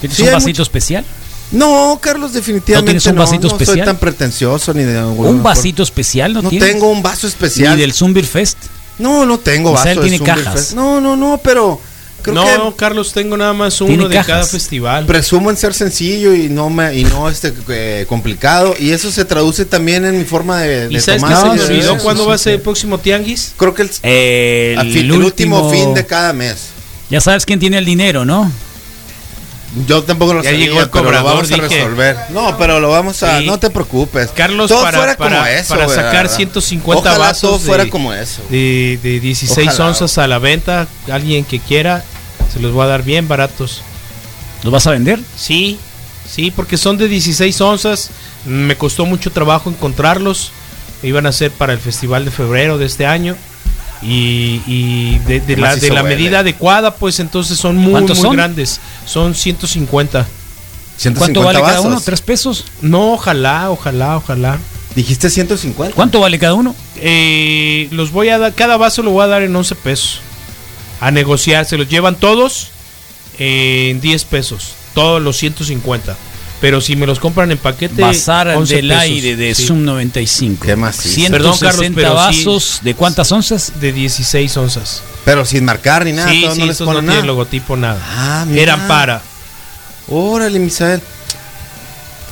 ¿Tienes 0.00 0.18
un 0.20 0.32
vasito 0.32 0.62
especial? 0.62 1.04
No, 1.50 1.98
Carlos, 2.00 2.32
definitivamente 2.32 2.94
no. 2.94 3.00
tienes 3.00 3.06
un 3.06 3.16
vasito 3.16 3.46
especial? 3.48 3.78
soy 3.78 3.84
tan 3.84 3.96
pretencioso 3.96 4.72
ni 4.72 4.82
de... 4.82 5.02
¿Un 5.04 5.42
vasito 5.42 5.82
especial 5.82 6.32
no, 6.32 6.42
no 6.42 6.50
tengo 6.50 6.90
un 6.90 7.02
vaso 7.02 7.26
especial. 7.26 7.74
¿Ni 7.74 7.80
del 7.80 7.92
Zumbir 7.92 8.24
Fest? 8.26 8.58
No, 8.98 9.26
no 9.26 9.38
tengo 9.38 9.72
vaso. 9.72 10.00
tiene 10.00 10.20
cajas. 10.20 10.74
No, 10.74 11.00
no, 11.00 11.16
no, 11.16 11.40
pero. 11.42 11.80
no, 12.26 12.74
Carlos, 12.76 13.12
tengo 13.12 13.36
nada 13.36 13.52
más 13.52 13.80
uno 13.80 14.08
de 14.08 14.22
cada 14.22 14.44
festival. 14.44 15.06
Presumo 15.06 15.50
en 15.50 15.56
ser 15.56 15.74
sencillo 15.74 16.34
y 16.34 16.48
no 16.48 16.70
me, 16.70 16.94
y 16.94 17.04
no 17.04 17.28
este 17.28 17.52
eh, 17.68 18.06
complicado. 18.08 18.74
Y 18.78 18.90
eso 18.90 19.10
se 19.10 19.24
traduce 19.24 19.64
también 19.64 20.04
en 20.04 20.18
mi 20.18 20.24
forma 20.24 20.60
de, 20.60 20.88
¿Y 20.90 21.00
sabes 21.00 21.22
tomar. 21.22 21.58
se 21.58 21.66
olvidó 21.66 21.98
cuándo 21.98 22.26
va 22.26 22.34
a 22.34 22.38
ser 22.38 22.54
el 22.54 22.60
próximo 22.60 22.98
tianguis? 22.98 23.52
Creo 23.56 23.74
que 23.74 23.82
el, 23.82 23.90
el, 24.02 25.12
último, 25.12 25.70
fin 25.70 25.94
de 25.94 26.06
cada 26.06 26.32
mes. 26.32 26.68
Ya 27.10 27.20
sabes 27.20 27.44
quién 27.44 27.60
tiene 27.60 27.78
el 27.78 27.84
dinero, 27.84 28.24
¿no? 28.24 28.50
Yo 29.86 30.04
tampoco 30.04 30.34
lo 30.34 30.42
ya 30.42 30.52
llegó 30.52 30.80
el 30.80 30.88
cobrador, 30.88 31.22
lo 31.22 31.34
vamos 31.34 31.52
a 31.52 31.56
resolver. 31.56 32.16
No, 32.30 32.56
pero 32.56 32.78
lo 32.78 32.90
vamos 32.90 33.22
a. 33.22 33.40
No 33.40 33.58
te 33.58 33.70
preocupes. 33.70 34.30
Carlos, 34.30 34.70
para, 34.70 35.16
para, 35.16 35.52
eso, 35.52 35.74
para 35.74 35.88
sacar 35.88 36.28
150 36.28 37.18
vasos. 37.18 37.62
fuera 37.62 37.88
como 37.90 38.12
eso. 38.12 38.42
De, 38.50 38.98
de 39.02 39.20
16 39.20 39.78
onzas 39.80 40.18
a 40.18 40.26
la 40.28 40.38
venta. 40.38 40.86
Alguien 41.10 41.44
que 41.44 41.58
quiera, 41.58 42.04
se 42.52 42.60
los 42.60 42.72
voy 42.72 42.84
a 42.84 42.88
dar 42.88 43.02
bien 43.02 43.26
baratos. 43.26 43.82
¿Los 44.62 44.72
vas 44.72 44.86
a 44.86 44.92
vender? 44.92 45.18
Sí, 45.36 45.78
sí, 46.30 46.50
porque 46.50 46.76
son 46.76 46.96
de 46.96 47.08
16 47.08 47.60
onzas. 47.60 48.10
Me 48.44 48.76
costó 48.76 49.06
mucho 49.06 49.32
trabajo 49.32 49.70
encontrarlos. 49.70 50.52
Iban 51.02 51.26
a 51.26 51.32
ser 51.32 51.50
para 51.50 51.72
el 51.72 51.80
festival 51.80 52.24
de 52.24 52.30
febrero 52.30 52.78
de 52.78 52.86
este 52.86 53.06
año 53.06 53.36
y, 54.04 55.18
de, 55.20 55.56
la, 55.56 55.76
de 55.76 55.90
la 55.90 56.02
medida 56.02 56.40
adecuada, 56.40 56.94
pues 56.94 57.20
entonces 57.20 57.58
son 57.58 57.76
muy, 57.76 58.02
muy 58.02 58.36
grandes. 58.36 58.80
Son 59.06 59.34
150. 59.34 60.26
¿Cuánto 61.16 61.42
vale 61.42 61.60
cada 61.60 61.80
uno? 61.80 62.00
¿Tres 62.00 62.20
pesos? 62.20 62.64
No, 62.80 63.14
ojalá, 63.14 63.70
ojalá, 63.70 64.16
ojalá. 64.16 64.58
Dijiste 64.94 65.28
150. 65.28 65.94
¿Cuánto 65.94 66.20
vale 66.20 66.38
cada 66.38 66.54
uno? 66.54 66.74
Eh, 66.96 67.88
los 67.90 68.12
voy 68.12 68.28
a 68.28 68.38
dar, 68.38 68.54
cada 68.54 68.76
vaso 68.76 69.02
lo 69.02 69.10
voy 69.10 69.24
a 69.24 69.26
dar 69.26 69.42
en 69.42 69.54
11 69.54 69.74
pesos. 69.76 70.20
A 71.00 71.10
negociar, 71.10 71.64
se 71.66 71.76
los 71.76 71.88
llevan 71.88 72.14
todos 72.16 72.68
en 73.38 74.00
10 74.00 74.24
pesos. 74.26 74.74
Todos 74.94 75.20
los 75.20 75.36
150. 75.36 76.16
Pero 76.60 76.80
si 76.80 76.96
me 76.96 77.06
los 77.06 77.18
compran 77.20 77.50
en 77.50 77.58
paquete. 77.58 78.00
Bazar 78.00 78.58
del 78.66 78.90
aire 78.90 79.36
de 79.36 79.54
Zoom 79.54 79.84
95. 79.84 80.64
¿Qué 80.64 80.76
más? 80.76 80.96
160 80.96 81.30
Perdón, 81.36 81.58
Carlos, 81.58 82.14
vasos. 82.14 82.80
¿De 82.82 82.94
cuántas 82.94 83.30
onzas? 83.32 83.72
De 83.80 83.92
16 83.92 84.56
onzas. 84.56 85.02
Pero 85.24 85.44
sin 85.44 85.64
marcar 85.64 86.04
ni 86.04 86.12
nada. 86.12 86.30
Sí, 86.30 86.46
no 86.56 86.66
les 86.66 86.80
no 86.80 87.02
nada. 87.02 87.22
logotipo, 87.24 87.76
nada. 87.76 88.00
Ah, 88.02 88.46
Eran 88.54 88.86
para. 88.88 89.22
Órale, 90.08 90.58
Misael. 90.58 91.00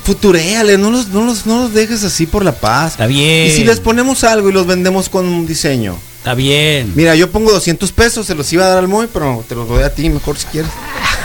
Futuréale, 0.05 0.79
no 0.79 0.91
los, 0.91 1.09
no, 1.09 1.25
los, 1.25 1.47
no 1.47 1.63
los 1.63 1.75
dejes 1.75 2.03
así 2.03 2.27
por 2.27 2.45
la 2.45 2.53
paz. 2.53 2.93
Está 2.93 3.07
bien. 3.07 3.47
Y 3.47 3.51
si 3.51 3.65
les 3.65 3.79
ponemos 3.79 4.25
algo 4.25 4.51
y 4.51 4.53
los 4.53 4.67
vendemos 4.67 5.09
con 5.09 5.27
un 5.27 5.47
diseño. 5.47 5.97
Está 6.19 6.35
bien. 6.35 6.93
Mira, 6.95 7.15
yo 7.15 7.31
pongo 7.31 7.53
200 7.53 7.91
pesos, 7.93 8.27
se 8.27 8.35
los 8.35 8.53
iba 8.53 8.65
a 8.65 8.69
dar 8.69 8.79
al 8.79 8.89
Moy, 8.89 9.09
pero 9.13 9.45
te 9.49 9.55
los 9.55 9.69
doy 9.69 9.83
a 9.83 9.95
ti 9.95 10.09
mejor 10.09 10.37
si 10.39 10.47
quieres. 10.47 10.71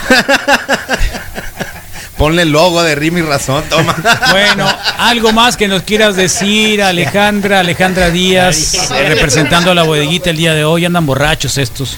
Ponle 2.18 2.42
el 2.42 2.50
logo 2.50 2.82
de 2.82 2.96
Rimi 2.96 3.22
Razón, 3.22 3.64
toma. 3.70 3.94
Bueno, 4.30 4.66
algo 4.98 5.32
más 5.32 5.56
que 5.56 5.68
nos 5.68 5.82
quieras 5.82 6.16
decir, 6.16 6.82
Alejandra, 6.82 7.60
Alejandra 7.60 8.10
Díaz, 8.10 8.90
representando 8.90 9.70
a 9.70 9.74
la 9.74 9.84
bodeguita 9.84 10.30
el 10.30 10.36
día 10.36 10.52
de 10.52 10.64
hoy. 10.64 10.84
Andan 10.84 11.06
borrachos 11.06 11.56
estos. 11.58 11.96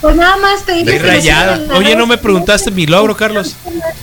Pues 0.00 0.16
nada 0.16 0.36
más 0.36 0.64
te 0.64 0.72
dije. 0.72 1.00
Oye, 1.74 1.94
¿no 1.96 2.06
me 2.06 2.18
preguntaste 2.18 2.70
mi 2.70 2.86
logro, 2.86 3.16
Carlos? 3.16 3.54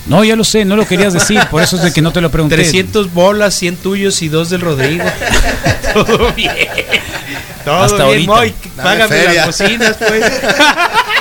No, 0.06 0.24
ya 0.24 0.34
lo 0.34 0.44
sé, 0.44 0.64
no 0.64 0.76
lo 0.76 0.86
querías 0.86 1.12
decir, 1.12 1.40
por 1.50 1.62
eso 1.62 1.76
es 1.76 1.82
de 1.82 1.92
que 1.92 2.00
no 2.00 2.12
te 2.12 2.20
lo 2.20 2.30
pregunté. 2.30 2.56
300 2.56 3.12
bolas, 3.12 3.54
100 3.54 3.76
tuyos 3.76 4.22
y 4.22 4.28
2 4.28 4.50
del 4.50 4.60
Rodrigo. 4.62 5.04
Todo 5.94 6.32
bien. 6.32 6.56
Todo 7.64 7.82
Hasta 7.82 8.06
bien, 8.06 8.26
Moy, 8.26 8.54
págame 8.76 9.34
las 9.34 9.46
cocinas, 9.46 9.96
pues. 9.98 10.24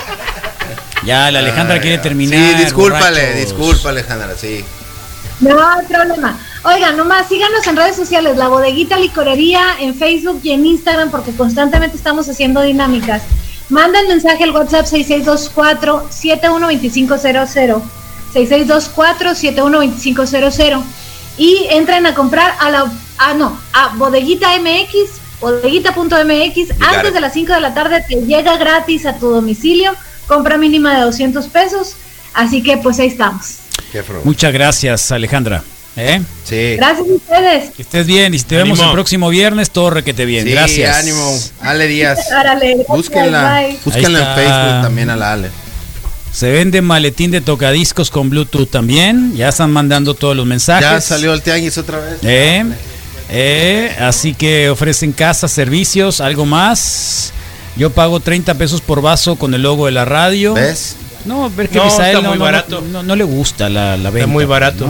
Ya, 1.04 1.32
la 1.32 1.40
Alejandra 1.40 1.80
quiere 1.80 1.98
terminar. 1.98 2.58
Sí, 2.58 2.64
discúlpale, 2.64 3.36
disculpa 3.36 3.90
Alejandra, 3.90 4.36
sí. 4.38 4.66
No 5.40 5.58
hay 5.58 5.86
problema. 5.86 6.38
Oigan, 6.64 6.98
nomás 6.98 7.30
síganos 7.30 7.66
en 7.66 7.78
redes 7.78 7.96
sociales, 7.96 8.36
la 8.36 8.50
bodeguita 8.50 8.98
licorería 8.98 9.78
en 9.80 9.96
Facebook 9.96 10.42
y 10.44 10.52
en 10.52 10.66
Instagram 10.66 11.10
porque 11.10 11.32
constantemente 11.32 11.96
estamos 11.96 12.28
haciendo 12.28 12.62
dinámicas. 12.62 13.22
Manda 13.70 14.02
el 14.02 14.10
mensaje 14.10 14.44
al 14.44 14.52
WhatsApp 14.52 14.86
6624-712500. 14.88 17.82
6624-712500. 18.34 20.84
Y 21.38 21.68
entren 21.70 22.06
a 22.06 22.14
comprar 22.14 22.54
a 22.60 22.70
la. 22.70 22.92
Ah, 23.18 23.34
no, 23.34 23.58
a 23.74 23.94
bodeguita 23.96 24.50
MX, 24.60 25.22
bodeguita.mx. 25.40 26.82
Antes 26.82 27.14
de 27.14 27.22
las 27.22 27.32
5 27.34 27.54
de 27.54 27.62
la 27.62 27.74
tarde 27.74 28.04
te 28.08 28.16
llega 28.16 28.58
gratis 28.58 29.06
a 29.06 29.18
tu 29.18 29.30
domicilio 29.30 29.96
compra 30.30 30.58
mínima 30.58 30.96
de 30.96 31.02
200 31.02 31.48
pesos. 31.48 31.96
Así 32.34 32.64
que 32.64 32.78
pues 32.78 33.00
ahí 33.00 33.08
estamos. 33.08 33.58
Muchas 34.24 34.54
gracias, 34.54 35.12
Alejandra. 35.12 35.64
¿Eh? 35.98 36.22
Sí. 36.46 36.76
Gracias 36.78 37.08
a 37.10 37.14
ustedes. 37.14 37.72
Que 37.76 37.82
estés 37.82 38.06
bien 38.06 38.34
y 38.34 38.40
si 38.40 38.46
te 38.46 38.56
vemos 38.56 38.80
el 38.80 38.92
próximo 38.92 39.28
viernes, 39.30 39.72
todo 39.72 39.90
requete 39.90 40.26
bien. 40.26 40.46
Sí, 40.46 40.52
gracias. 40.52 40.98
ánimo. 40.98 41.38
Ale 41.60 41.88
Díaz. 41.88 42.20
búsquenla, 42.88 43.68
búsquenla 43.84 44.20
en 44.20 44.36
Facebook 44.36 44.82
también 44.84 45.10
a 45.10 45.18
la 45.18 45.34
Ale. 45.34 45.50
Se 46.32 46.52
vende 46.52 46.82
maletín 46.82 47.32
de 47.32 47.42
tocadiscos 47.42 48.12
con 48.12 48.30
Bluetooth 48.30 48.70
también. 48.70 49.36
Ya 49.36 49.50
están 49.50 49.72
mandando 49.72 50.14
todos 50.14 50.38
los 50.38 50.46
mensajes. 50.46 50.88
Ya 50.88 51.02
salió 51.02 51.34
el 51.34 51.42
tianguis 51.42 51.78
otra 51.80 52.00
vez. 52.00 52.20
¿Eh? 52.22 52.64
¿Eh? 53.30 53.96
Así 54.00 54.36
que 54.36 54.70
ofrecen 54.70 55.12
casa, 55.12 55.48
servicios, 55.48 56.22
algo 56.22 56.46
más. 56.46 57.34
Yo 57.76 57.90
pago 57.92 58.20
30 58.20 58.56
pesos 58.56 58.82
por 58.82 59.02
vaso 59.02 59.36
con 59.36 59.54
el 59.54 59.62
logo 59.62 59.86
de 59.86 59.92
la 59.92 60.06
radio. 60.06 60.54
¿Ves? 60.54 60.96
No, 61.26 61.50
ver 61.50 61.70
que 61.70 61.78
no, 61.78 61.86
Misael 61.86 62.24
no, 62.24 62.36
no, 62.36 63.04
no, 63.04 63.16
le 63.16 63.24
gusta 63.24 63.70
la, 63.70 63.98
la 63.98 64.10
venta. 64.10 64.20
Está 64.20 64.28
muy 64.28 64.46
barato. 64.46 64.88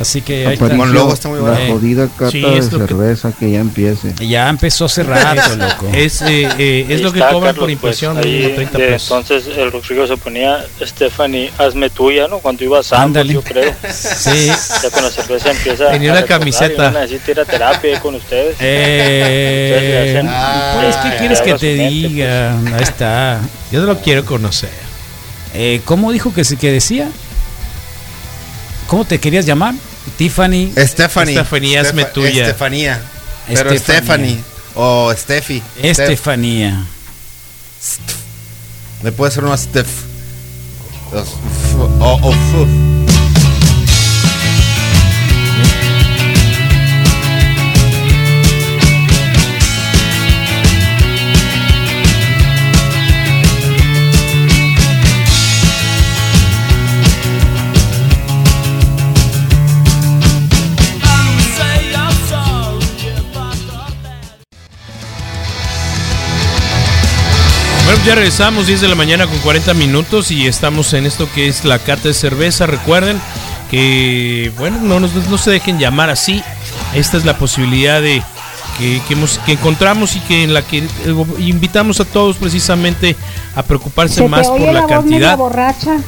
Así 0.00 0.22
que 0.22 0.46
ahí 0.46 0.54
está. 0.54 0.68
logo 0.68 1.12
está 1.12 1.28
muy 1.28 1.40
La 1.40 1.56
jodida 1.68 2.08
cata 2.08 2.30
de 2.32 2.62
cerveza 2.62 3.32
que... 3.38 3.50
ya 3.50 3.60
empiece. 3.60 4.14
Ya 4.26 4.48
empezó 4.48 4.86
hace 4.86 5.02
rato, 5.04 5.56
loco. 5.56 5.88
Es, 5.92 6.22
eh, 6.22 6.48
eh, 6.58 6.86
es 6.88 7.02
lo 7.02 7.12
que 7.12 7.20
cobran 7.20 7.54
por 7.54 7.64
pues, 7.64 7.72
impresión. 7.72 8.14
Pues, 8.14 8.54
30 8.54 8.78
pesos. 8.78 9.10
Entonces 9.10 9.58
el 9.58 9.70
Rodrigo 9.70 10.06
se 10.06 10.16
ponía, 10.16 10.64
Stephanie, 10.80 11.52
hazme 11.58 11.90
tuya, 11.90 12.28
¿no? 12.28 12.38
Cuando 12.38 12.64
ibas 12.64 12.90
a 12.94 13.02
Ándale. 13.02 13.34
yo 13.34 13.42
creo. 13.42 13.74
sí. 13.92 14.46
Ya 14.46 14.90
con 14.90 15.02
la 15.02 15.10
cerveza 15.10 15.50
empieza 15.50 15.90
Tenía 15.90 16.12
una 16.12 16.24
camiseta. 16.24 16.90
Necesito 16.92 17.32
ir 17.32 17.40
a 17.40 17.44
terapia 17.44 18.00
con 18.00 18.14
ustedes. 18.14 18.56
Eh, 18.58 20.16
hacen, 20.16 20.80
pues, 20.80 20.96
¿qué 20.96 21.18
quieres 21.18 21.40
que 21.42 21.54
te 21.54 21.74
diga? 21.74 22.56
Pues. 22.62 22.72
Ahí 22.72 22.82
está. 22.82 23.40
Yo 23.70 23.80
no 23.80 23.86
lo 23.86 23.98
quiero 23.98 24.24
conocer. 24.24 24.70
Eh, 25.52 25.82
¿Cómo 25.84 26.10
dijo 26.10 26.32
que, 26.32 26.42
que 26.42 26.72
decía? 26.72 27.10
¿Cómo 28.86 29.04
te 29.04 29.18
querías 29.20 29.44
llamar? 29.44 29.74
Tiffany. 30.20 30.70
Stephanie. 30.76 31.32
Estefanía, 31.32 31.80
hazme 31.80 32.04
tuya. 32.04 32.44
Estefanía. 32.44 33.00
Pero 33.48 33.78
Stephanie. 33.78 34.38
O 34.74 35.10
Steffi. 35.16 35.62
Estefanía. 35.82 36.84
Me 39.02 39.12
puede 39.12 39.32
ser 39.32 39.44
una 39.44 39.56
Steph. 39.56 39.88
O, 42.00 42.20
o, 42.22 42.34
Bueno, 42.34 42.99
ya 68.04 68.14
regresamos 68.14 68.66
10 68.66 68.80
de 68.80 68.88
la 68.88 68.94
mañana 68.94 69.26
con 69.26 69.38
40 69.38 69.74
minutos 69.74 70.30
y 70.30 70.46
estamos 70.46 70.92
en 70.94 71.06
esto 71.06 71.28
que 71.34 71.48
es 71.48 71.64
la 71.64 71.78
cata 71.78 72.08
de 72.08 72.14
cerveza. 72.14 72.66
Recuerden 72.66 73.20
que, 73.70 74.52
bueno, 74.56 74.78
no, 74.80 75.00
no 75.00 75.38
se 75.38 75.50
dejen 75.50 75.78
llamar 75.78 76.08
así. 76.08 76.42
Esta 76.94 77.16
es 77.16 77.24
la 77.24 77.36
posibilidad 77.36 78.00
de 78.00 78.22
que, 78.78 79.02
que, 79.46 79.52
encontramos 79.52 80.16
y 80.16 80.20
que 80.20 80.42
en 80.44 80.54
la 80.54 80.62
que 80.62 80.78
eh, 80.78 80.86
invitamos 81.38 82.00
a 82.00 82.04
todos 82.04 82.36
precisamente 82.36 83.16
a 83.54 83.62
preocuparse 83.62 84.26
más 84.26 84.48
por 84.48 84.60
la, 84.60 84.86
cantidad. 84.86 85.36
borracha. 85.36 85.98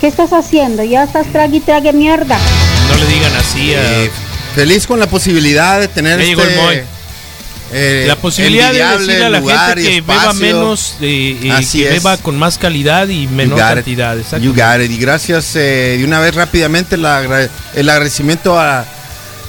¿Qué 0.00 0.06
estás 0.06 0.32
haciendo? 0.32 0.82
Ya 0.82 1.04
estás 1.04 1.26
trague 1.28 1.58
y 1.58 1.60
trague 1.60 1.92
mierda. 1.92 2.38
No 2.88 2.96
le 2.96 3.06
digan 3.06 3.32
así. 3.36 3.74
A... 3.74 4.04
Eh, 4.04 4.10
feliz 4.54 4.86
con 4.86 4.98
la 4.98 5.06
posibilidad 5.06 5.80
de 5.80 5.88
tener 5.88 6.20
este... 6.20 6.86
Eh, 7.74 8.04
la 8.06 8.16
posibilidad 8.16 8.72
de 8.72 8.84
decirle 8.84 9.24
a 9.24 9.30
la 9.30 9.40
gente 9.40 9.82
que 9.82 10.00
beba 10.02 10.32
menos, 10.34 10.96
eh, 11.00 11.38
que 11.72 11.88
beba 11.88 12.18
con 12.18 12.38
más 12.38 12.58
calidad 12.58 13.08
y 13.08 13.26
menor 13.26 13.58
cantidad. 13.58 14.16
You 14.40 14.52
got 14.52 14.82
it. 14.82 14.90
Y 14.90 14.98
gracias 14.98 15.56
eh, 15.56 15.96
de 15.98 16.04
una 16.04 16.20
vez 16.20 16.34
rápidamente 16.34 16.96
el 16.96 17.06
agradecimiento 17.06 18.58
a, 18.58 18.84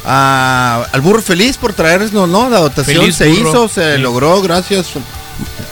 al 0.06 1.02
burro 1.02 1.22
feliz 1.22 1.58
por 1.58 1.74
traernos, 1.74 2.30
¿no? 2.30 2.50
La 2.50 2.60
dotación 2.60 3.12
se 3.12 3.30
hizo, 3.30 3.68
se 3.68 3.98
logró. 3.98 4.42
Gracias 4.42 4.88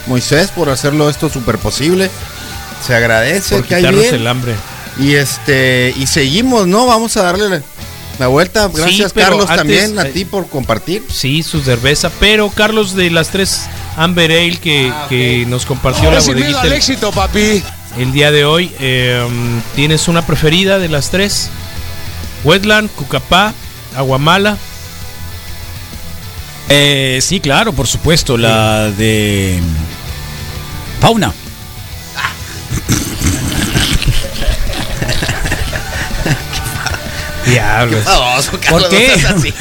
Moisés 0.08 0.50
por 0.50 0.70
hacerlo 0.70 1.10
esto 1.10 1.30
súper 1.30 1.58
posible. 1.58 2.10
Se 2.86 2.96
agradece 2.96 3.56
por 3.56 3.66
que 3.66 3.76
hay 3.76 3.86
el 3.86 4.28
hambre. 4.28 4.56
Y 5.00 5.16
este 5.16 5.94
y 5.96 6.06
seguimos, 6.08 6.68
¿no? 6.68 6.86
Vamos 6.86 7.16
a 7.16 7.24
darle 7.24 7.62
la 8.20 8.28
vuelta. 8.28 8.70
Gracias, 8.74 9.14
Carlos, 9.14 9.48
también 9.48 9.98
a 9.98 10.04
eh, 10.04 10.12
ti 10.12 10.26
por 10.26 10.48
compartir. 10.48 11.04
Sí, 11.12 11.44
su 11.44 11.62
cerveza. 11.62 12.12
Pero, 12.20 12.50
Carlos, 12.50 12.96
de 12.96 13.10
las 13.10 13.30
tres 13.30 13.64
Amber 13.98 14.32
Ale 14.32 14.58
que, 14.58 14.92
ah, 14.94 15.08
que 15.10 15.46
nos 15.48 15.66
compartió 15.66 16.12
la 16.12 16.20
bodeguita. 16.20 16.76
éxito, 16.76 17.12
papi. 17.12 17.64
el 17.98 18.12
día 18.12 18.32
de 18.32 18.46
hoy. 18.46 18.72
Em, 18.80 19.62
¿Tienes 19.76 20.08
una 20.08 20.26
preferida 20.26 20.80
de 20.80 20.90
las 20.90 21.10
tres? 21.10 21.50
Wetland, 22.44 22.90
Cucapá, 22.92 23.54
Aguamala. 23.96 24.58
Eh, 26.70 27.20
sí, 27.22 27.40
claro, 27.40 27.74
por 27.74 27.88
supuesto, 27.88 28.38
la 28.38 28.90
de 28.92 29.60
Fauna. 31.02 31.34
Diablos. 37.46 38.04
¿Por 38.70 38.90
qué? 38.90 39.14
así, 39.28 39.54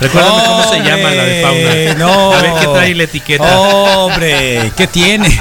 Recuérdame 0.00 0.42
cómo 0.44 0.64
se 0.68 0.78
llama 0.80 1.10
la 1.10 1.22
de 1.24 1.42
fauna. 1.42 1.94
No. 1.94 2.32
A 2.32 2.42
ver 2.42 2.52
qué 2.60 2.66
trae 2.66 2.94
la 2.94 3.02
etiqueta. 3.04 3.60
Hombre, 3.60 4.72
¿qué 4.76 4.86
tiene? 4.86 5.40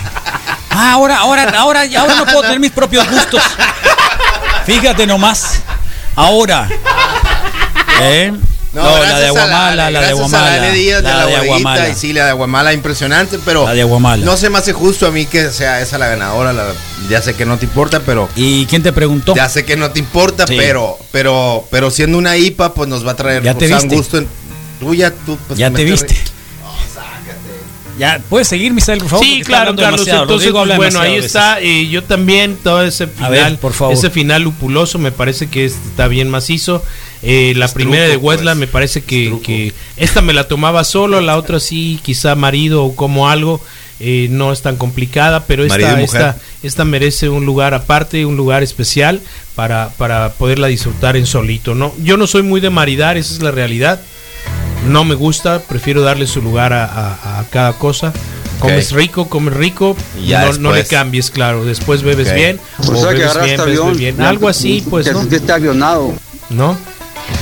Ah, 0.69 0.93
ahora, 0.93 1.17
ahora, 1.17 1.43
ahora, 1.57 1.81
ahora 1.97 2.15
no 2.15 2.25
puedo 2.25 2.41
tener 2.43 2.59
mis 2.59 2.71
propios 2.71 3.09
gustos. 3.09 3.41
Fíjate 4.65 5.05
nomás. 5.05 5.61
Ahora. 6.15 6.67
¿Eh? 8.01 8.31
No, 8.73 9.03
la 9.03 9.19
de 9.19 9.27
Aguamala, 9.27 9.91
la, 9.91 9.99
de 10.01 10.07
Aguamala. 10.07 10.57
La, 10.57 10.71
de, 10.71 11.01
la 11.01 11.25
de 11.25 11.35
Aguamala. 11.35 11.89
Y 11.89 11.95
sí, 11.95 12.13
la 12.13 12.25
de 12.25 12.29
Aguamala 12.31 12.71
impresionante, 12.71 13.37
pero 13.43 13.65
la 13.65 13.73
de 13.73 13.81
Aguamala. 13.81 14.23
no 14.23 14.37
se 14.37 14.49
me 14.49 14.59
hace 14.59 14.71
justo 14.71 15.07
a 15.07 15.11
mí 15.11 15.25
que 15.25 15.49
sea 15.51 15.81
esa 15.81 15.97
la 15.97 16.07
ganadora. 16.07 16.53
ya 17.09 17.21
sé 17.21 17.35
que 17.35 17.45
no 17.45 17.57
te 17.57 17.65
importa, 17.65 17.99
pero. 18.05 18.29
¿Y 18.35 18.65
quién 18.67 18.81
te 18.81 18.93
preguntó? 18.93 19.35
Ya 19.35 19.49
sé 19.49 19.65
que 19.65 19.75
no 19.75 19.91
te 19.91 19.99
importa, 19.99 20.45
pero, 20.45 20.97
pero, 21.11 21.67
pero 21.69 21.91
siendo 21.91 22.17
una 22.17 22.37
IPA, 22.37 22.73
pues 22.73 22.87
nos 22.87 23.05
va 23.05 23.11
a 23.11 23.15
traer 23.15 23.43
ya 23.43 23.53
te 23.55 23.67
pues, 23.67 23.81
viste. 23.81 23.95
gusto. 23.95 24.17
En, 24.19 24.27
tú 24.79 24.95
ya, 24.95 25.11
tú, 25.11 25.37
pues, 25.47 25.59
ya 25.59 25.69
te 25.69 25.83
viste. 25.83 26.15
Ya, 27.99 28.19
puedes 28.29 28.47
seguir, 28.47 28.73
Misael, 28.73 28.97
por 28.97 29.09
favor. 29.09 29.25
Sí, 29.25 29.41
claro, 29.43 29.75
Carlos. 29.75 30.07
Entonces, 30.07 30.51
pues, 30.51 30.77
bueno, 30.77 30.99
ahí 30.99 31.17
está. 31.17 31.61
Y 31.61 31.89
yo 31.89 32.03
también, 32.03 32.57
todo 32.63 32.83
ese 32.83 33.05
final, 33.05 33.57
por 33.57 33.73
favor. 33.73 33.93
ese 33.93 34.09
final 34.09 34.41
lupuloso, 34.41 34.97
me 34.97 35.11
parece 35.11 35.49
que 35.49 35.65
está 35.65 36.07
bien 36.07 36.29
macizo. 36.29 36.83
Eh, 37.23 37.53
la 37.55 37.67
primera 37.67 38.07
de 38.07 38.17
Wetland 38.17 38.59
pues. 38.59 38.67
me 38.67 38.71
parece 38.71 39.01
que, 39.03 39.73
esta 39.97 40.21
me 40.21 40.33
la 40.33 40.47
tomaba 40.47 40.83
solo, 40.83 41.21
la 41.21 41.37
otra 41.37 41.59
sí, 41.59 41.99
quizá 42.03 42.35
marido 42.35 42.83
o 42.83 42.95
como 42.95 43.29
algo. 43.29 43.61
Eh, 44.03 44.29
no 44.31 44.51
es 44.51 44.63
tan 44.63 44.77
complicada, 44.77 45.45
pero 45.45 45.63
esta, 45.63 46.01
esta, 46.01 46.37
esta, 46.63 46.85
merece 46.85 47.29
un 47.29 47.45
lugar 47.45 47.75
aparte, 47.75 48.25
un 48.25 48.35
lugar 48.35 48.63
especial 48.63 49.21
para, 49.53 49.89
para 49.89 50.33
poderla 50.33 50.65
disfrutar 50.65 51.15
en 51.15 51.27
solito. 51.27 51.75
¿no? 51.75 51.93
Yo 52.01 52.17
no 52.17 52.25
soy 52.25 52.41
muy 52.41 52.61
de 52.61 52.71
maridar, 52.71 53.17
esa 53.17 53.31
es 53.35 53.43
la 53.43 53.51
realidad. 53.51 54.01
No 54.87 55.03
me 55.03 55.13
gusta, 55.13 55.61
prefiero 55.61 56.01
darle 56.01 56.25
su 56.25 56.41
lugar 56.41 56.73
a, 56.73 57.45
cada 57.51 57.73
cosa. 57.73 58.11
Comes 58.59 58.91
rico, 58.91 59.29
comes 59.29 59.53
rico, 59.53 59.95
no, 60.27 60.53
no, 60.53 60.73
le 60.73 60.83
cambies, 60.85 61.29
claro. 61.29 61.63
Después 61.63 62.01
bebes 62.01 62.33
bien, 62.33 62.59
o, 62.87 63.05
bebes 63.05 63.35
bien, 63.43 63.97
bien. 63.97 64.21
Algo 64.21 64.47
así, 64.47 64.83
pues. 64.89 65.11
¿no? 65.11 65.21
Está 65.21 65.55
avionado. 65.55 66.13
¿No? 66.49 66.75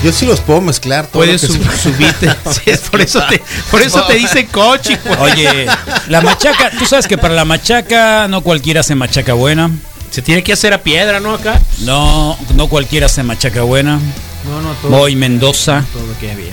Yo 0.03 0.11
sí 0.11 0.25
los 0.25 0.39
puedo 0.39 0.61
mezclar. 0.61 1.05
Todo 1.07 1.23
Puedes 1.23 1.41
subirte. 1.41 2.29
por 2.91 3.01
eso 3.01 3.21
te, 3.29 3.41
por 3.69 3.81
eso 3.81 4.03
te 4.03 4.13
dice 4.15 4.47
coche. 4.47 4.97
Pues. 4.97 5.19
Oye, 5.19 5.67
la 6.07 6.21
machaca, 6.21 6.71
tú 6.77 6.85
sabes 6.85 7.07
que 7.07 7.17
para 7.17 7.33
la 7.33 7.45
machaca 7.45 8.27
no 8.27 8.41
cualquiera 8.41 8.81
hace 8.81 8.95
machaca 8.95 9.33
buena. 9.33 9.71
Se 10.09 10.21
tiene 10.21 10.43
que 10.43 10.53
hacer 10.53 10.73
a 10.73 10.81
piedra, 10.81 11.19
¿no? 11.19 11.33
Acá. 11.33 11.61
No, 11.79 12.37
no 12.55 12.67
cualquiera 12.67 13.05
hace 13.05 13.23
machaca 13.23 13.61
buena. 13.61 13.99
No, 14.45 14.61
no, 14.61 14.71
todo, 14.81 14.91
Voy 14.91 15.15
Mendoza. 15.15 15.83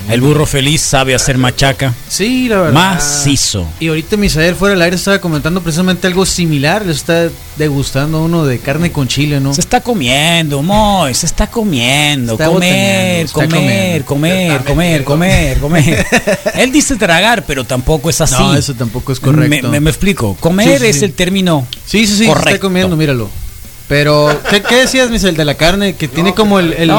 El 0.08 0.20
burro 0.20 0.46
feliz 0.46 0.80
sabe 0.80 1.14
hacer 1.14 1.38
machaca. 1.38 1.94
Sí, 2.08 2.48
la 2.48 2.58
verdad. 2.58 2.72
Macizo. 2.72 3.66
Y 3.80 3.88
ahorita 3.88 4.16
Misael 4.16 4.54
fuera 4.54 4.74
del 4.74 4.82
aire 4.82 4.96
estaba 4.96 5.20
comentando 5.20 5.60
precisamente 5.62 6.06
algo 6.06 6.26
similar. 6.26 6.84
Le 6.84 6.92
está 6.92 7.28
degustando 7.56 8.22
uno 8.22 8.44
de 8.44 8.58
carne 8.58 8.92
con 8.92 9.08
chile, 9.08 9.40
¿no? 9.40 9.54
Se 9.54 9.60
está 9.60 9.80
comiendo, 9.80 10.62
Moy, 10.62 11.14
se 11.14 11.26
está 11.26 11.46
comiendo. 11.46 12.36
comer, 12.36 13.28
comer, 13.30 14.04
comer, 14.04 14.64
comer, 14.64 15.04
comer, 15.04 15.58
comer, 15.60 16.06
Él 16.54 16.72
dice 16.72 16.96
tragar, 16.96 17.44
pero 17.46 17.64
tampoco 17.64 18.10
es 18.10 18.20
así. 18.20 18.34
No, 18.42 18.54
eso 18.54 18.74
tampoco 18.74 19.12
es 19.12 19.20
correcto. 19.20 19.68
Me, 19.68 19.90
explico. 19.90 20.36
Comer 20.40 20.84
es 20.84 21.02
el 21.02 21.12
término. 21.12 21.66
Sí, 21.84 22.06
sí, 22.06 22.16
sí. 22.16 22.26
Correcto. 22.26 22.48
está 22.50 22.60
comiendo, 22.60 22.96
míralo. 22.96 23.30
Pero, 23.88 24.40
¿qué, 24.50 24.62
qué 24.62 24.76
decías, 24.76 25.10
Michel, 25.10 25.36
de 25.36 25.44
la 25.44 25.54
carne? 25.54 25.94
Que 25.94 26.08
tiene 26.08 26.34
como 26.34 26.58
el, 26.58 26.72
el, 26.72 26.90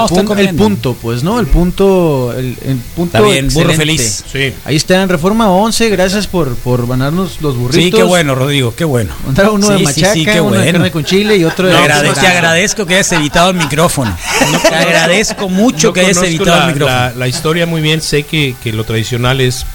punto, 0.55 0.95
pues, 1.01 1.21
¿no? 1.21 1.37
El 1.37 1.47
punto, 1.47 2.33
el, 2.33 2.55
punto 2.95 3.17
Está 3.17 3.29
bien, 3.29 3.49
burro 3.51 3.73
feliz. 3.73 4.23
Sí. 4.31 4.53
Ahí 4.63 4.77
está 4.77 5.01
en 5.03 5.09
Reforma 5.09 5.49
11, 5.49 5.89
gracias 5.89 6.27
por, 6.27 6.55
por 6.55 6.87
ganarnos 6.87 7.41
los 7.41 7.57
burritos. 7.57 7.83
Sí, 7.83 7.91
qué 7.91 8.03
bueno, 8.03 8.35
Rodrigo, 8.35 8.73
qué 8.73 8.85
bueno. 8.85 9.13
Mandaron 9.25 9.55
uno 9.55 9.69
de 9.69 9.79
machaca, 9.79 10.41
uno 10.41 10.57
de 10.57 10.71
carne 10.71 10.91
con 10.91 11.03
chile 11.03 11.35
y 11.35 11.43
otro 11.43 11.67
de... 11.67 11.73
Te 11.73 11.79
agradezco, 11.79 12.21
te 12.21 12.27
agradezco 12.27 12.85
que 12.85 12.93
hayas 12.93 13.11
evitado 13.11 13.49
el 13.49 13.57
micrófono. 13.57 14.17
te 14.69 14.75
agradezco 14.75 15.49
mucho 15.49 15.91
que 15.91 16.01
hayas 16.01 16.23
evitado 16.23 16.67
el 16.69 16.73
micrófono. 16.73 17.11
La, 17.17 17.27
historia 17.27 17.65
muy 17.65 17.81
bien, 17.81 18.01
sé 18.01 18.23
que, 18.23 18.55
que 18.63 18.71
lo 18.71 18.85
tradicional 18.85 19.41
es 19.41 19.65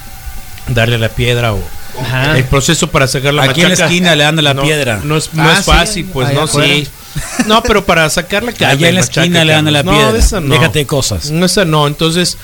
darle 0.68 0.96
la 0.96 1.10
piedra 1.10 1.52
o 1.52 1.62
el 2.34 2.44
proceso 2.44 2.88
para 2.88 3.06
sacar 3.06 3.34
la 3.34 3.44
Aquí 3.44 3.60
en 3.60 3.68
la 3.68 3.74
esquina 3.74 4.16
le 4.16 4.24
dan 4.24 4.42
la 4.42 4.54
piedra. 4.54 5.00
No 5.04 5.16
es, 5.16 5.32
no 5.34 5.50
es 5.50 5.58
ah, 5.58 5.62
fácil, 5.62 6.06
pues 6.06 6.32
no, 6.32 6.46
sí. 6.46 6.88
No, 7.46 7.62
pero 7.62 7.84
para 7.84 8.08
sacarla 8.10 8.52
que 8.52 8.64
Allá 8.64 8.88
en 8.88 8.94
la 8.94 9.00
esquina 9.00 9.44
le 9.44 9.52
dan 9.52 9.72
la 9.72 9.82
piedra. 9.82 10.40
No, 10.40 10.54
Déjate 10.54 10.86
cosas. 10.86 11.30
No, 11.30 11.46
esa 11.46 11.64
no. 11.64 11.86
Entonces, 11.86 12.38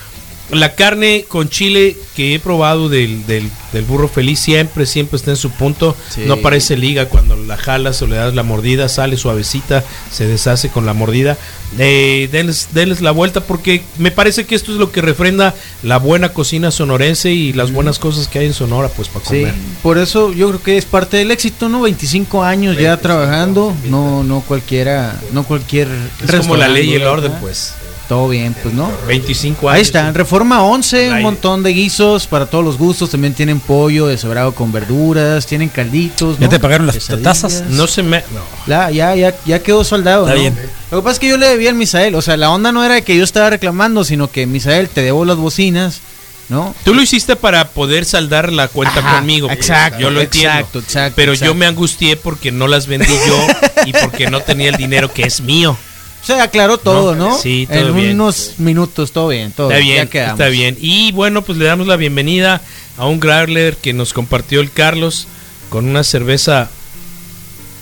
la 0.51 0.75
carne 0.75 1.25
con 1.29 1.49
chile 1.49 1.97
que 2.17 2.35
he 2.35 2.39
probado 2.39 2.89
del, 2.89 3.27
del, 3.27 3.51
burro 3.87 4.09
feliz 4.09 4.41
siempre, 4.41 4.87
siempre 4.87 5.17
está 5.17 5.31
en 5.31 5.37
su 5.37 5.51
punto. 5.51 5.95
No 6.27 6.39
parece 6.39 6.77
liga 6.77 7.07
cuando 7.07 7.37
la 7.37 7.57
jalas 7.57 8.03
o 8.03 8.07
le 8.07 8.17
das 8.17 8.35
la 8.35 8.43
mordida, 8.43 8.89
sale 8.89 9.17
suavecita, 9.17 9.85
se 10.11 10.27
deshace 10.27 10.69
con 10.69 10.87
la 10.87 10.95
mordida. 10.95 11.37
Eh, 11.79 12.29
denles, 12.33 13.01
la 13.03 13.11
vuelta 13.11 13.43
porque 13.43 13.83
me 13.99 14.11
parece 14.11 14.47
que 14.47 14.55
esto 14.55 14.73
es 14.73 14.79
lo 14.79 14.91
que 14.91 15.03
refrenda 15.03 15.55
la 15.83 15.99
buena 15.99 16.31
cocina 16.31 16.71
sonorense 16.71 17.31
y 17.31 17.53
las 17.53 17.73
buenas 17.73 17.99
cosas 17.99 18.27
que 18.27 18.39
hay 18.39 18.47
en 18.47 18.55
Sonora, 18.55 18.89
pues 18.89 19.09
para 19.09 19.25
comer. 19.25 19.55
por 19.83 19.99
eso 19.99 20.33
yo 20.33 20.49
creo 20.49 20.63
que 20.63 20.79
es 20.79 20.87
parte 20.87 21.19
del 21.19 21.31
éxito, 21.31 21.69
¿no? 21.69 21.83
25 21.83 22.43
años 22.43 22.79
ya 22.79 22.97
trabajando, 22.97 23.75
no 23.85 24.25
no 24.25 24.41
cualquiera, 24.41 25.21
no 25.33 25.45
cualquier... 25.45 25.89
Es 26.27 26.35
como 26.37 26.57
la 26.57 26.69
ley 26.69 26.91
y 26.91 26.95
el 26.95 27.05
orden, 27.05 27.33
pues. 27.41 27.75
Todo 28.09 28.27
bien, 28.31 28.57
pues 28.63 28.73
no. 28.73 28.91
25 29.07 29.69
años. 29.69 29.77
Ahí 29.77 29.83
está, 29.83 30.09
en 30.09 30.15
Reforma 30.15 30.63
11, 30.63 31.11
un 31.13 31.23
montón 31.23 31.63
de 31.63 31.75
guisos 31.75 32.27
para 32.27 32.47
todos 32.47 32.65
los 32.65 32.79
gustos. 32.79 33.11
También 33.11 33.35
tienen 33.35 33.61
pollo 33.61 34.07
deshebrado 34.07 34.55
con 34.55 34.73
verduras, 34.73 35.45
tienen 35.47 35.69
calditos. 35.69 36.39
¿Ya 36.39 36.49
te 36.49 36.59
pagaron 36.59 36.87
las 36.87 37.07
tazas? 37.23 37.65
No 37.69 37.87
se 37.87 38.03
me. 38.03 38.25
Ya, 38.67 38.91
ya, 38.91 39.15
ya, 39.15 39.35
ya 39.45 39.63
quedó 39.63 39.85
soldado. 39.85 40.27
Está 40.27 40.41
bien. 40.41 40.57
Lo 40.91 40.99
que 40.99 41.05
pasa 41.05 41.13
es 41.15 41.19
que 41.19 41.29
yo 41.29 41.37
le 41.37 41.49
debía 41.49 41.69
al 41.69 41.77
Misael. 41.77 42.15
O 42.15 42.23
sea, 42.23 42.39
la 42.39 42.51
onda 42.51 42.73
no 42.73 42.83
era 42.83 42.99
que 43.03 43.15
yo 43.15 43.23
estaba 43.23 43.51
reclamando, 43.51 44.05
sino 44.05 44.31
que 44.31 44.47
Misael 44.47 44.89
te 44.89 45.03
debo 45.03 45.27
las 45.27 45.37
bocinas. 45.37 46.01
¿No? 46.49 46.75
Tú 46.83 46.95
lo 46.95 47.03
hiciste 47.03 47.37
para 47.37 47.69
poder 47.69 48.07
saldar 48.07 48.51
la 48.55 48.69
cuenta 48.69 49.03
conmigo. 49.03 49.51
Exacto. 49.51 50.01
Yo 50.01 50.09
lo 50.09 50.23
entiendo. 50.23 50.67
Exacto, 50.81 51.13
pero 51.15 51.35
yo 51.35 51.55
me 51.55 51.67
angustié 51.67 52.17
porque 52.17 52.51
no 52.53 52.69
las 52.69 52.87
vendí 52.87 53.13
yo 53.27 53.47
y 53.85 53.93
porque 53.93 54.31
no 54.31 54.41
tenía 54.41 54.71
el 54.71 54.77
dinero 54.77 55.13
que 55.13 55.25
es 55.25 55.43
mío. 55.43 55.77
Se 56.23 56.41
aclaró 56.41 56.79
todo, 56.79 57.15
¿no? 57.15 57.39
Sí, 57.39 57.67
todo 57.71 57.97
en 57.97 58.21
unos 58.21 58.55
minutos, 58.59 59.13
todo 59.13 59.29
bien, 59.29 59.53
todo 59.53 59.71
está 59.71 59.83
bien. 59.83 60.09
está 60.13 60.49
bien. 60.49 60.77
Y 60.81 61.13
bueno, 61.13 61.43
pues 61.43 61.59
le 61.59 61.65
damos 61.65 61.87
la 61.87 61.97
bienvenida 61.97 62.61
a 62.97 63.07
un 63.07 63.21
Growler 63.21 63.77
que 63.77 63.93
nos 63.93 64.13
compartió 64.13 64.61
el 64.61 64.71
Carlos 64.71 65.27
con 65.71 65.87
una 65.87 66.03
cerveza 66.05 66.69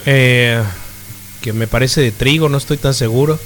eh, 0.04 0.62
que 1.40 1.52
me 1.52 1.66
parece 1.66 2.00
de 2.00 2.12
trigo, 2.12 2.48
no 2.48 2.58
estoy 2.58 2.76
tan 2.76 2.94
seguro. 2.94 3.38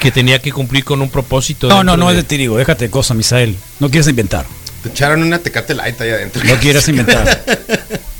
Que 0.00 0.10
tenía 0.10 0.40
que 0.40 0.50
cumplir 0.52 0.84
con 0.84 1.00
un 1.00 1.10
propósito. 1.10 1.68
No, 1.68 1.84
no, 1.84 1.96
no 1.96 2.10
es 2.10 2.16
de 2.16 2.24
trigo, 2.24 2.56
déjate 2.56 2.86
de 2.86 2.90
cosa, 2.90 3.14
Misael. 3.14 3.56
No 3.78 3.88
quieres 3.88 4.08
inventar. 4.08 4.46
Te 4.82 4.88
echaron 4.88 5.22
una 5.22 5.38
tecate 5.38 5.74
light 5.74 6.00
ahí 6.00 6.10
adentro. 6.10 6.42
No 6.44 6.56
quieres 6.56 6.88
inventar. 6.88 7.44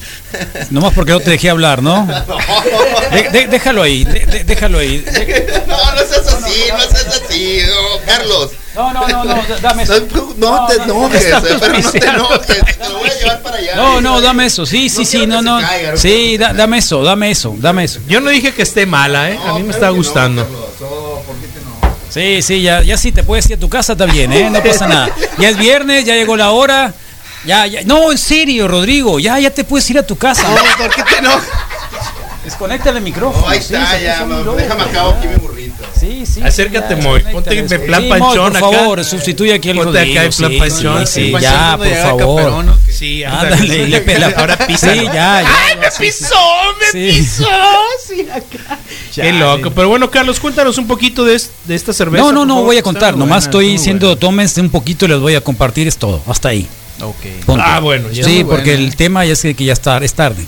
Nomás 0.70 0.92
porque 0.94 1.12
no 1.12 1.20
te 1.20 1.30
dejé 1.30 1.50
hablar, 1.50 1.82
¿no? 1.82 2.06
déjalo 3.50 3.82
ahí, 3.82 4.04
déjalo 4.04 4.78
ahí. 4.78 5.04
No, 5.66 5.94
no 5.94 6.00
seas 6.00 6.26
así, 6.26 6.64
no, 6.70 6.80
seas 6.80 7.22
así, 7.24 7.58
Carlos. 8.06 8.50
No, 8.74 8.92
no, 8.92 9.06
no, 9.06 9.24
no, 9.24 9.42
dame 9.60 9.82
eso. 9.82 9.94
No, 10.36 10.66
te 10.66 10.74
enojes, 10.82 11.26
pero 11.60 11.74
no 11.74 11.90
te 11.90 12.06
enojes, 12.08 12.78
te 12.78 12.88
lo 12.88 12.98
voy 12.98 13.08
a 13.08 13.14
llevar 13.14 13.42
para 13.42 13.56
allá. 13.56 13.76
No, 13.76 14.00
no, 14.00 14.20
dame 14.20 14.46
eso, 14.46 14.64
sí, 14.64 14.88
sí, 14.88 15.04
sí, 15.04 15.26
no, 15.26 15.42
no. 15.42 15.60
Sí, 15.96 16.38
dame 16.38 16.78
eso, 16.78 17.02
dame 17.02 17.30
eso, 17.30 17.54
dame 17.58 17.84
eso. 17.84 18.00
Yo 18.08 18.20
no 18.20 18.30
dije 18.30 18.52
que 18.52 18.62
esté 18.62 18.86
mala, 18.86 19.30
¿eh? 19.30 19.38
A 19.46 19.54
mí 19.54 19.62
me 19.62 19.72
está 19.72 19.90
gustando. 19.90 20.46
Sí, 22.08 22.42
sí, 22.42 22.60
ya, 22.60 22.82
ya 22.82 22.98
sí 22.98 23.10
te 23.10 23.22
puedes 23.22 23.48
ir 23.48 23.56
a 23.56 23.60
tu 23.60 23.70
casa 23.70 23.96
también, 23.96 24.32
¿eh? 24.32 24.50
No 24.50 24.62
pasa 24.62 24.86
nada. 24.86 25.10
Ya 25.38 25.48
es 25.48 25.56
viernes, 25.56 26.04
ya 26.04 26.14
llegó 26.14 26.36
la 26.36 26.50
hora. 26.50 26.92
Ya, 27.44 27.66
ya. 27.66 27.82
No, 27.84 28.12
en 28.12 28.18
serio, 28.18 28.68
Rodrigo. 28.68 29.18
Ya, 29.18 29.38
ya 29.38 29.50
te 29.50 29.64
puedes 29.64 29.88
ir 29.90 29.98
a 29.98 30.06
tu 30.06 30.16
casa. 30.16 30.48
No, 30.48 30.84
¿por 30.84 30.94
qué 30.94 31.02
te 31.02 31.22
no? 31.22 31.30
Desconecta 32.44 32.90
el 32.90 33.00
micrófono. 33.00 33.48
ahí 33.48 33.58
está, 33.58 34.00
ya. 34.00 34.24
déjame 34.24 34.82
acabo 34.82 35.10
aquí 35.10 35.28
mi 35.28 35.36
burrito. 35.36 35.84
Sí, 35.98 36.26
sí. 36.26 36.42
Acércate, 36.42 36.96
Moy. 36.96 37.22
Ponte 37.22 37.56
en 37.56 37.66
plan 37.68 38.08
panchón 38.08 38.52
por 38.52 38.60
favor, 38.60 39.04
sustituye 39.04 39.54
aquí 39.54 39.70
el 39.70 39.76
Ponte 39.76 40.00
acá 40.00 40.24
en 40.24 40.32
plan 40.32 40.52
panchón. 40.58 41.06
Sí, 41.06 41.32
ya, 41.40 41.78
por 41.78 41.94
favor. 41.94 42.76
Sí, 42.90 43.22
ándale. 43.22 43.86
Le 43.86 44.00
pela. 44.00 44.34
Ahora 44.36 44.58
pisa. 44.58 44.92
Sí, 44.92 45.04
ya, 45.04 45.12
ya. 45.12 45.48
¡Ay, 45.48 45.76
me 45.78 45.88
pisó! 45.98 46.34
¡Me 46.80 47.00
pisó! 47.00 47.46
Sí, 48.06 48.26
acá. 48.28 48.78
Qué 49.14 49.32
loco. 49.32 49.70
Pero 49.70 49.88
bueno, 49.88 50.10
Carlos, 50.10 50.40
cuéntanos 50.40 50.78
un 50.78 50.88
poquito 50.88 51.24
de, 51.24 51.36
esta 51.36 51.92
cerveza. 51.92 52.24
No, 52.24 52.32
no, 52.32 52.44
no 52.44 52.62
voy 52.62 52.78
a 52.78 52.82
contar. 52.82 53.16
Nomás 53.16 53.44
estoy 53.44 53.68
diciendo, 53.68 54.16
tómense 54.16 54.60
un 54.60 54.70
poquito 54.70 55.04
y 55.04 55.08
les 55.08 55.20
voy 55.20 55.36
a 55.36 55.40
compartir. 55.40 55.86
Es 55.86 55.96
todo. 55.96 56.20
Hasta 56.26 56.48
ahí. 56.48 56.68
Ok. 57.02 57.58
Ah, 57.58 57.80
bueno. 57.80 58.08
Sí, 58.12 58.44
porque 58.44 58.74
el 58.74 58.96
tema 58.96 59.24
ya 59.24 59.32
es 59.32 59.42
que 59.42 59.64
ya 59.64 59.72
está, 59.72 59.98
es 59.98 60.14
tarde. 60.14 60.46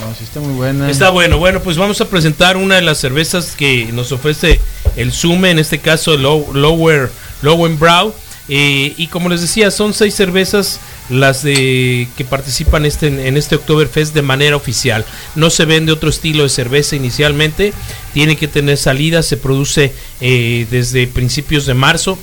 No, 0.00 0.14
sí 0.16 0.24
está 0.24 0.40
muy 0.40 0.54
buena. 0.54 0.90
Está 0.90 1.10
bueno. 1.10 1.38
Bueno, 1.38 1.60
pues 1.60 1.76
vamos 1.76 2.00
a 2.00 2.08
presentar 2.08 2.56
una 2.56 2.76
de 2.76 2.82
las 2.82 2.98
cervezas 2.98 3.52
que 3.56 3.90
nos 3.92 4.10
ofrece 4.12 4.60
el 4.96 5.12
Sume, 5.12 5.50
en 5.50 5.58
este 5.58 5.78
caso 5.78 6.16
Lower, 6.16 7.10
Lower 7.42 7.72
Brow. 7.72 8.14
Eh, 8.48 8.94
y 8.96 9.06
como 9.06 9.28
les 9.28 9.40
decía, 9.40 9.70
son 9.70 9.94
seis 9.94 10.14
cervezas 10.14 10.80
las 11.08 11.42
de 11.42 12.08
que 12.16 12.24
participan 12.24 12.84
este, 12.84 13.06
en 13.06 13.36
este 13.36 13.56
Oktoberfest 13.56 14.14
de 14.14 14.22
manera 14.22 14.56
oficial. 14.56 15.04
No 15.36 15.48
se 15.50 15.64
vende 15.64 15.92
otro 15.92 16.10
estilo 16.10 16.42
de 16.42 16.48
cerveza 16.48 16.96
inicialmente, 16.96 17.72
tiene 18.12 18.36
que 18.36 18.48
tener 18.48 18.76
salida, 18.78 19.22
se 19.22 19.36
produce 19.36 19.92
eh, 20.20 20.66
desde 20.70 21.06
principios 21.06 21.66
de 21.66 21.74
marzo 21.74 22.18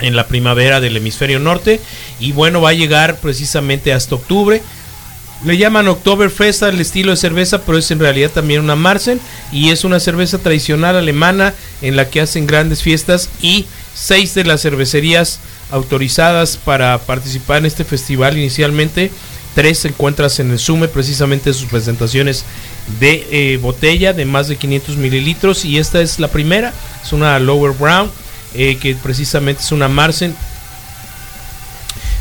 en 0.00 0.16
la 0.16 0.26
primavera 0.26 0.80
del 0.80 0.96
hemisferio 0.96 1.38
norte 1.38 1.80
y 2.20 2.32
bueno 2.32 2.60
va 2.60 2.70
a 2.70 2.74
llegar 2.74 3.16
precisamente 3.18 3.92
hasta 3.92 4.14
octubre. 4.14 4.62
Le 5.44 5.58
llaman 5.58 5.88
Oktoberfest 5.88 6.62
al 6.62 6.80
estilo 6.80 7.10
de 7.10 7.18
cerveza, 7.18 7.62
pero 7.62 7.76
es 7.76 7.90
en 7.90 8.00
realidad 8.00 8.30
también 8.30 8.62
una 8.62 8.74
Marsen 8.74 9.20
y 9.52 9.70
es 9.70 9.84
una 9.84 10.00
cerveza 10.00 10.38
tradicional 10.38 10.96
alemana 10.96 11.54
en 11.82 11.94
la 11.94 12.08
que 12.08 12.22
hacen 12.22 12.46
grandes 12.46 12.82
fiestas 12.82 13.28
y 13.42 13.66
seis 13.94 14.34
de 14.34 14.44
las 14.44 14.62
cervecerías 14.62 15.40
autorizadas 15.70 16.56
para 16.56 16.98
participar 16.98 17.58
en 17.58 17.66
este 17.66 17.84
festival 17.84 18.38
inicialmente, 18.38 19.10
tres 19.54 19.80
se 19.80 19.88
encuentras 19.88 20.38
en 20.38 20.50
el 20.50 20.58
Sume, 20.58 20.88
precisamente 20.88 21.52
sus 21.52 21.68
presentaciones 21.68 22.44
de 23.00 23.26
eh, 23.30 23.56
botella 23.58 24.12
de 24.12 24.24
más 24.24 24.48
de 24.48 24.56
500 24.56 24.96
mililitros 24.96 25.64
y 25.64 25.78
esta 25.78 26.00
es 26.00 26.18
la 26.18 26.28
primera, 26.28 26.72
es 27.04 27.12
una 27.12 27.38
Lower 27.38 27.72
Brown, 27.72 28.10
eh, 28.54 28.76
que 28.76 28.94
precisamente 28.94 29.62
es 29.62 29.72
una 29.72 29.88
Marsen 29.88 30.34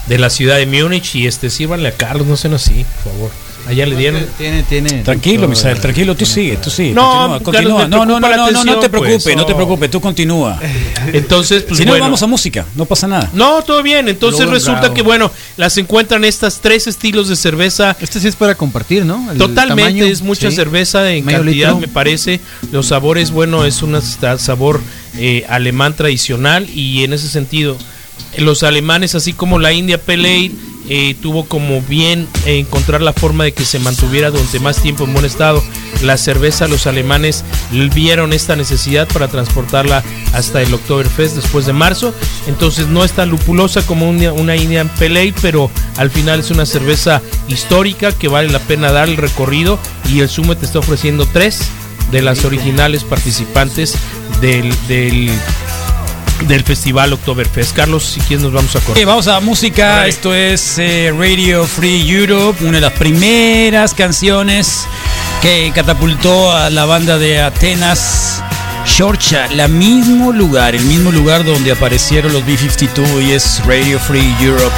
de 0.07 0.19
la 0.19 0.29
ciudad 0.29 0.57
de 0.57 0.65
Múnich 0.65 1.15
y 1.15 1.27
este 1.27 1.49
sírvanle 1.49 1.89
a 1.89 1.91
Carlos, 1.91 2.27
no 2.27 2.37
sean 2.37 2.53
así, 2.53 2.85
por 3.03 3.13
favor. 3.13 3.44
Allá 3.67 3.85
le 3.85 3.95
dieron. 3.95 4.25
Tiene, 4.37 4.63
tiene. 4.63 5.03
Tranquilo, 5.03 5.47
Misael, 5.47 5.79
tranquilo, 5.79 6.15
tú 6.15 6.25
sigue, 6.25 6.57
tú 6.57 6.69
sigue. 6.69 6.93
No, 6.93 7.39
continúa, 7.41 7.87
No, 7.87 8.05
no, 8.05 8.19
no, 8.19 8.29
no, 8.29 8.51
no, 8.51 8.63
no 8.63 8.79
te 8.79 8.89
preocupes, 8.89 9.23
pues, 9.23 9.35
no 9.35 9.45
te 9.45 9.55
preocupes, 9.55 9.89
tú 9.89 9.99
continúa. 9.99 10.59
Entonces, 11.13 11.63
pues, 11.63 11.79
si 11.79 11.85
no 11.85 11.97
vamos 11.97 12.21
a 12.21 12.27
música, 12.27 12.65
no 12.75 12.85
pasa 12.85 13.07
nada. 13.07 13.29
No, 13.33 13.61
todo 13.63 13.81
bien. 13.81 14.07
Entonces 14.09 14.47
resulta 14.47 14.93
que 14.93 15.01
bueno, 15.01 15.31
las 15.57 15.77
encuentran 15.77 16.23
estas 16.23 16.59
tres 16.61 16.87
estilos 16.87 17.27
de 17.27 17.35
cerveza. 17.35 17.95
Este 17.99 18.19
sí 18.19 18.27
es 18.27 18.35
para 18.35 18.55
compartir, 18.55 19.05
¿no? 19.05 19.27
Totalmente, 19.37 20.09
es 20.09 20.21
mucha 20.21 20.51
cerveza 20.51 21.11
en 21.11 21.25
cantidad, 21.25 21.75
me 21.75 21.87
parece. 21.87 22.39
Los 22.71 22.87
sabores, 22.87 23.31
bueno, 23.31 23.65
es 23.65 23.81
un 23.81 23.99
sabor 24.37 24.81
eh, 25.17 25.45
alemán 25.49 25.95
tradicional 25.95 26.69
y 26.69 27.03
en 27.03 27.13
ese 27.13 27.27
sentido 27.27 27.77
los 28.37 28.63
alemanes, 28.63 29.15
así 29.15 29.33
como 29.33 29.59
la 29.59 29.71
India 29.73 30.01
Pale 30.01 30.51
eh, 30.89 31.15
tuvo 31.21 31.45
como 31.45 31.81
bien 31.81 32.27
encontrar 32.45 33.01
la 33.01 33.13
forma 33.13 33.43
de 33.43 33.53
que 33.53 33.65
se 33.65 33.79
mantuviera 33.79 34.29
durante 34.29 34.59
más 34.59 34.81
tiempo 34.81 35.03
en 35.03 35.13
buen 35.13 35.25
estado. 35.25 35.63
La 36.03 36.17
cerveza, 36.17 36.67
los 36.67 36.87
alemanes 36.87 37.43
vieron 37.93 38.33
esta 38.33 38.55
necesidad 38.55 39.07
para 39.07 39.27
transportarla 39.27 40.03
hasta 40.33 40.61
el 40.61 40.73
Oktoberfest 40.73 41.35
después 41.35 41.65
de 41.65 41.73
marzo. 41.73 42.13
Entonces 42.47 42.87
no 42.87 43.03
es 43.03 43.13
tan 43.13 43.29
lupulosa 43.29 43.85
como 43.85 44.09
una, 44.09 44.33
una 44.33 44.55
Indian 44.55 44.89
Pale 44.99 45.33
pero 45.41 45.71
al 45.97 46.11
final 46.11 46.41
es 46.41 46.51
una 46.51 46.65
cerveza 46.65 47.21
histórica 47.47 48.11
que 48.11 48.27
vale 48.27 48.49
la 48.49 48.59
pena 48.59 48.91
dar 48.91 49.07
el 49.07 49.17
recorrido. 49.17 49.79
Y 50.11 50.19
el 50.19 50.29
Summit 50.29 50.61
está 50.61 50.79
ofreciendo 50.79 51.27
tres 51.31 51.61
de 52.11 52.21
las 52.21 52.45
originales 52.45 53.03
participantes 53.03 53.95
del, 54.41 54.73
del 54.87 55.29
del 56.41 56.63
festival 56.63 57.13
Oktoberfest. 57.13 57.75
Carlos, 57.75 58.03
si 58.03 58.19
quieres 58.21 58.43
nos 58.43 58.53
vamos 58.53 58.75
a 58.75 58.79
correr. 58.81 59.05
vamos 59.05 59.27
a 59.27 59.39
música, 59.39 60.07
esto 60.07 60.33
es 60.33 60.77
eh, 60.77 61.13
Radio 61.17 61.65
Free 61.65 62.09
Europe, 62.09 62.63
una 62.63 62.77
de 62.77 62.81
las 62.81 62.93
primeras 62.93 63.93
canciones 63.93 64.87
que 65.41 65.71
catapultó 65.73 66.51
a 66.51 66.69
la 66.69 66.85
banda 66.85 67.17
de 67.17 67.41
Atenas. 67.41 68.43
Shorcha, 68.85 69.47
la 69.47 69.67
mismo 69.67 70.31
lugar, 70.31 70.75
el 70.75 70.83
mismo 70.83 71.11
lugar 71.11 71.43
donde 71.43 71.71
aparecieron 71.71 72.31
los 72.31 72.45
B-52 72.45 73.27
y 73.27 73.31
es 73.31 73.65
Radio 73.65 73.99
Free 73.99 74.35
Europe. 74.39 74.75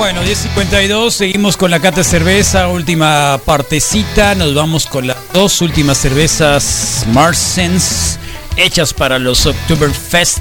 Bueno, 0.00 0.22
10.52, 0.22 1.10
seguimos 1.10 1.58
con 1.58 1.70
la 1.70 1.78
cata 1.78 2.02
cerveza, 2.02 2.68
última 2.68 3.38
partecita, 3.44 4.34
nos 4.34 4.54
vamos 4.54 4.86
con 4.86 5.06
las 5.06 5.18
dos 5.34 5.60
últimas 5.60 5.98
cervezas 5.98 7.04
Marsens, 7.12 8.18
hechas 8.56 8.94
para 8.94 9.18
los 9.18 9.44
Oktoberfest 9.44 10.38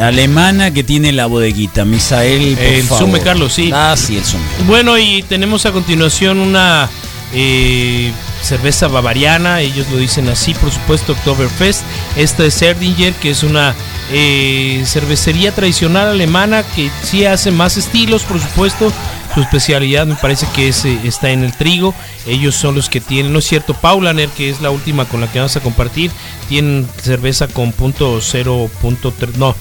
alemana 0.00 0.72
que 0.72 0.84
tiene 0.84 1.10
la 1.10 1.26
bodeguita, 1.26 1.84
Misael. 1.84 2.56
el 2.56 2.86
Sume, 2.86 3.18
Carlos, 3.22 3.54
sí. 3.54 3.72
Ah, 3.74 3.96
sí, 3.98 4.18
el 4.18 4.24
Sume. 4.24 4.44
Bueno, 4.68 4.96
y 4.96 5.24
tenemos 5.24 5.66
a 5.66 5.72
continuación 5.72 6.38
una 6.38 6.88
eh, 7.34 8.12
cerveza 8.46 8.88
bavariana, 8.88 9.60
ellos 9.60 9.88
lo 9.90 9.98
dicen 9.98 10.28
así, 10.28 10.54
por 10.54 10.70
supuesto, 10.70 11.12
Oktoberfest. 11.12 11.82
Esta 12.16 12.44
es 12.44 12.62
Erdinger, 12.62 13.12
que 13.14 13.30
es 13.30 13.42
una 13.42 13.74
eh, 14.12 14.82
cervecería 14.86 15.52
tradicional 15.52 16.08
alemana 16.08 16.62
que 16.62 16.90
sí 17.02 17.24
hace 17.24 17.50
más 17.50 17.76
estilos, 17.76 18.22
por 18.22 18.40
supuesto. 18.40 18.92
Su 19.34 19.40
especialidad 19.40 20.06
me 20.06 20.14
parece 20.14 20.46
que 20.54 20.68
es, 20.68 20.84
eh, 20.84 20.98
está 21.04 21.30
en 21.30 21.42
el 21.42 21.56
trigo. 21.56 21.94
Ellos 22.26 22.54
son 22.54 22.76
los 22.76 22.88
que 22.88 23.00
tienen, 23.00 23.32
¿no 23.32 23.40
es 23.40 23.46
cierto? 23.46 23.74
Paulaner, 23.74 24.28
que 24.30 24.48
es 24.48 24.60
la 24.60 24.70
última 24.70 25.04
con 25.06 25.20
la 25.20 25.30
que 25.30 25.40
vamos 25.40 25.56
a 25.56 25.60
compartir, 25.60 26.10
tienen 26.48 26.88
cerveza 27.02 27.48
con 27.48 27.72
punto 27.72 28.20
cero, 28.22 28.70
punto 28.80 29.12
no, 29.36 29.56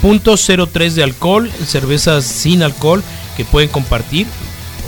punto 0.00 0.36
de 0.36 1.02
alcohol, 1.02 1.50
cervezas 1.66 2.24
sin 2.24 2.62
alcohol 2.62 3.02
que 3.36 3.44
pueden 3.44 3.68
compartir. 3.68 4.26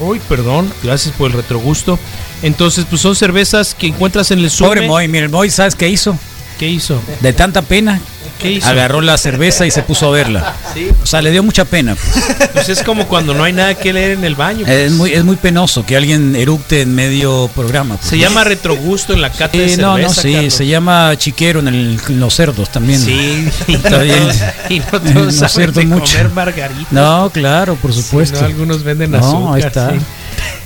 Uy, 0.00 0.20
perdón, 0.28 0.72
gracias 0.82 1.14
por 1.14 1.30
el 1.30 1.36
retrogusto. 1.36 1.98
Entonces, 2.42 2.86
pues 2.88 3.00
son 3.00 3.14
cervezas 3.14 3.74
que 3.74 3.86
encuentras 3.86 4.30
en 4.30 4.40
el 4.40 4.50
sur. 4.50 4.68
Pobre 4.68 4.86
Moy, 4.86 5.08
mira, 5.08 5.28
Moy, 5.28 5.50
¿sabes 5.50 5.74
qué 5.74 5.88
hizo? 5.88 6.16
¿Qué 6.58 6.68
hizo? 6.68 7.00
De 7.20 7.32
tanta 7.32 7.62
pena. 7.62 8.00
¿Qué 8.38 8.52
hizo? 8.52 8.68
Agarró 8.68 9.00
la 9.00 9.16
cerveza 9.18 9.66
y 9.66 9.70
se 9.70 9.82
puso 9.82 10.08
a 10.08 10.10
verla. 10.10 10.54
O 11.02 11.06
sea, 11.06 11.22
le 11.22 11.30
dio 11.30 11.42
mucha 11.42 11.64
pena. 11.64 11.96
Pues 12.52 12.68
es 12.68 12.82
como 12.82 13.06
cuando 13.06 13.34
no 13.34 13.44
hay 13.44 13.52
nada 13.52 13.74
que 13.74 13.92
leer 13.92 14.12
en 14.12 14.24
el 14.24 14.34
baño. 14.34 14.66
Es, 14.66 14.88
pues. 14.88 14.92
muy, 14.92 15.12
es 15.12 15.24
muy 15.24 15.36
penoso 15.36 15.86
que 15.86 15.96
alguien 15.96 16.36
eructe 16.36 16.82
en 16.82 16.94
medio 16.94 17.48
programa. 17.54 17.96
Pues. 17.96 18.10
Se 18.10 18.18
llama 18.18 18.44
retrogusto 18.44 19.12
en 19.12 19.22
la 19.22 19.30
cata 19.30 19.58
de 19.58 19.68
cerveza, 19.68 19.82
No, 19.82 19.98
no, 19.98 20.08
sí, 20.08 20.50
se 20.50 20.66
llama 20.66 21.16
chiquero 21.16 21.60
en, 21.60 21.98
los 22.20 22.34
cerdos 22.34 22.70
también. 22.70 23.00
Sí, 23.00 23.48
está 23.68 23.98
bien. 24.02 24.28
y 24.68 24.80
no 24.80 24.86
todos 24.86 25.34
no 25.34 25.48
saben 25.48 25.88
mucho. 25.88 26.18
comer. 26.28 26.70
No, 26.90 27.30
claro, 27.32 27.76
por 27.76 27.92
supuesto. 27.92 28.44
algunos 28.44 28.82
venden 28.82 29.14
azúcar. 29.14 29.40
No, 29.40 29.54
ahí 29.54 29.62
está. 29.62 29.92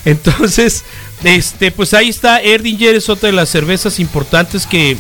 Entonces, 0.04 0.84
este, 1.24 1.70
pues 1.70 1.94
ahí 1.94 2.08
está, 2.08 2.40
Erdinger 2.40 2.94
es 2.94 3.08
otra 3.08 3.28
de 3.28 3.32
las 3.32 3.48
cervezas 3.48 3.98
importantes 4.00 4.66
que, 4.66 4.96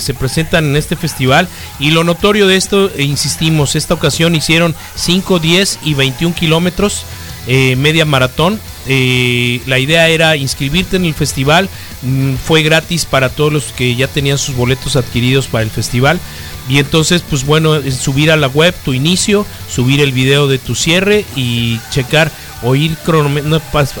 se 0.00 0.14
presentan 0.14 0.66
en 0.66 0.76
este 0.76 0.96
festival. 0.96 1.48
Y 1.78 1.92
lo 1.92 2.04
notorio 2.04 2.46
de 2.46 2.56
esto, 2.56 2.90
e 2.94 3.04
insistimos, 3.04 3.74
esta 3.74 3.94
ocasión 3.94 4.34
hicieron 4.34 4.74
5, 4.96 5.38
10 5.38 5.78
y 5.84 5.94
21 5.94 6.34
kilómetros, 6.34 7.04
eh, 7.46 7.74
media 7.76 8.04
maratón. 8.04 8.60
Eh, 8.86 9.62
la 9.66 9.78
idea 9.78 10.08
era 10.08 10.36
inscribirte 10.36 10.96
en 10.96 11.04
el 11.06 11.14
festival, 11.14 11.70
mm, 12.02 12.34
fue 12.34 12.62
gratis 12.62 13.06
para 13.06 13.28
todos 13.30 13.52
los 13.52 13.64
que 13.72 13.94
ya 13.94 14.08
tenían 14.08 14.38
sus 14.38 14.56
boletos 14.56 14.96
adquiridos 14.96 15.46
para 15.46 15.64
el 15.64 15.70
festival. 15.70 16.20
Y 16.68 16.78
entonces, 16.78 17.22
pues 17.28 17.44
bueno, 17.44 17.80
subir 17.90 18.30
a 18.30 18.36
la 18.36 18.48
web 18.48 18.74
tu 18.84 18.92
inicio, 18.92 19.46
subir 19.70 20.00
el 20.00 20.12
video 20.12 20.48
de 20.48 20.58
tu 20.58 20.74
cierre 20.74 21.24
y 21.34 21.80
checar 21.90 22.30
o 22.62 22.74
ir 22.74 22.96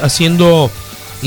haciendo 0.00 0.70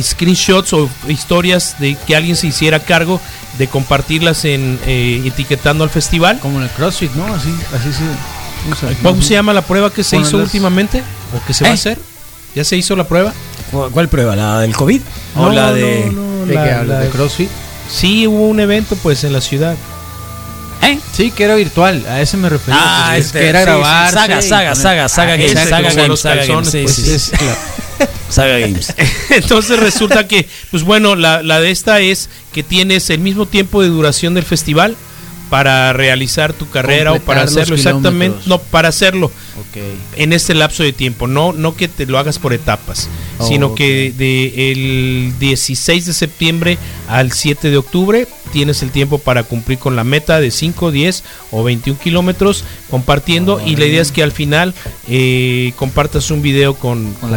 screenshots 0.01 0.73
o 0.73 0.89
historias 1.07 1.75
de 1.79 1.95
que 2.07 2.15
alguien 2.15 2.35
se 2.35 2.47
hiciera 2.47 2.79
cargo 2.79 3.21
de 3.57 3.67
compartirlas 3.67 4.45
en 4.45 4.79
eh, 4.85 5.23
etiquetando 5.25 5.83
al 5.83 5.89
festival. 5.89 6.39
Como 6.39 6.57
en 6.57 6.63
el 6.63 6.69
CrossFit, 6.69 7.11
¿no? 7.13 7.25
Así, 7.33 7.53
así 7.73 7.93
sí. 7.93 8.03
¿Cómo 9.03 9.21
se 9.21 9.33
llama 9.33 9.53
la 9.53 9.61
prueba 9.61 9.91
que 9.91 10.03
se 10.03 10.17
hizo 10.17 10.37
últimamente? 10.37 11.03
¿O 11.35 11.45
que 11.45 11.53
se 11.53 11.63
va 11.63 11.69
a 11.69 11.73
¿Eh? 11.73 11.75
hacer? 11.75 11.99
¿Ya 12.55 12.63
se 12.63 12.77
hizo 12.77 12.95
la 12.95 13.07
prueba? 13.07 13.33
¿Cuál 13.91 14.07
prueba? 14.07 14.35
¿La 14.35 14.59
del 14.59 14.75
COVID? 14.75 15.01
¿O 15.35 15.49
la 15.49 15.73
de, 15.73 16.11
¿De, 16.45 17.09
CrossFit? 17.11 17.49
Sí, 17.91 18.25
hubo 18.27 18.47
un 18.47 18.59
evento 18.59 18.95
pues 19.01 19.23
en 19.23 19.33
la 19.33 19.41
ciudad. 19.41 19.75
¿Eh? 20.81 20.99
Sí, 21.13 21.31
que 21.31 21.43
era 21.43 21.55
virtual, 21.55 22.05
a 22.07 22.21
ese 22.21 22.37
me 22.37 22.49
refería. 22.49 22.79
Ah, 22.81 23.17
este, 23.17 23.39
que 23.39 23.49
era 23.49 23.61
grabar. 23.61 24.11
Saga, 24.11 24.41
saga, 24.41 24.75
saga, 24.75 25.09
saga 25.09 25.37
Saga 25.37 26.15
Saga 26.15 26.63
sí, 26.63 26.87
sí. 26.87 27.31
Saga 28.29 28.59
Games. 28.59 28.93
Entonces 29.29 29.79
resulta 29.79 30.27
que, 30.27 30.47
pues 30.71 30.83
bueno, 30.83 31.15
la, 31.15 31.43
la 31.43 31.59
de 31.59 31.71
esta 31.71 31.99
es 31.99 32.29
que 32.53 32.63
tienes 32.63 33.09
el 33.09 33.19
mismo 33.19 33.45
tiempo 33.45 33.81
de 33.81 33.89
duración 33.89 34.33
del 34.33 34.43
festival 34.43 34.95
para 35.49 35.93
realizar 35.93 36.53
tu 36.53 36.69
carrera 36.69 37.13
o 37.13 37.19
para 37.19 37.43
hacerlo 37.43 37.75
exactamente 37.75 38.37
no 38.47 38.59
para 38.59 38.89
hacerlo 38.89 39.31
en 40.15 40.33
este 40.33 40.53
lapso 40.53 40.83
de 40.83 40.93
tiempo. 40.93 41.27
No 41.27 41.53
no 41.53 41.75
que 41.75 41.87
te 41.87 42.05
lo 42.05 42.17
hagas 42.17 42.39
por 42.39 42.53
etapas 42.53 43.09
oh, 43.37 43.47
sino 43.47 43.75
que 43.75 44.13
de 44.15 44.71
el 44.71 45.33
16 45.39 46.05
de 46.05 46.13
septiembre 46.13 46.77
al 47.07 47.31
7 47.31 47.69
de 47.69 47.77
octubre 47.77 48.27
tienes 48.51 48.81
el 48.83 48.91
tiempo 48.91 49.17
para 49.17 49.43
cumplir 49.43 49.77
con 49.77 49.95
la 49.95 50.03
meta 50.03 50.39
de 50.39 50.51
5 50.51 50.91
10 50.91 51.23
o 51.51 51.63
21 51.63 51.99
kilómetros 51.99 52.63
compartiendo 52.89 53.61
y 53.65 53.75
la 53.75 53.85
idea 53.85 54.01
es 54.01 54.11
que 54.11 54.23
al 54.23 54.31
final 54.31 54.73
eh, 55.07 55.73
compartas 55.75 56.31
un 56.31 56.41
video 56.41 56.75
con, 56.75 57.13
con, 57.13 57.31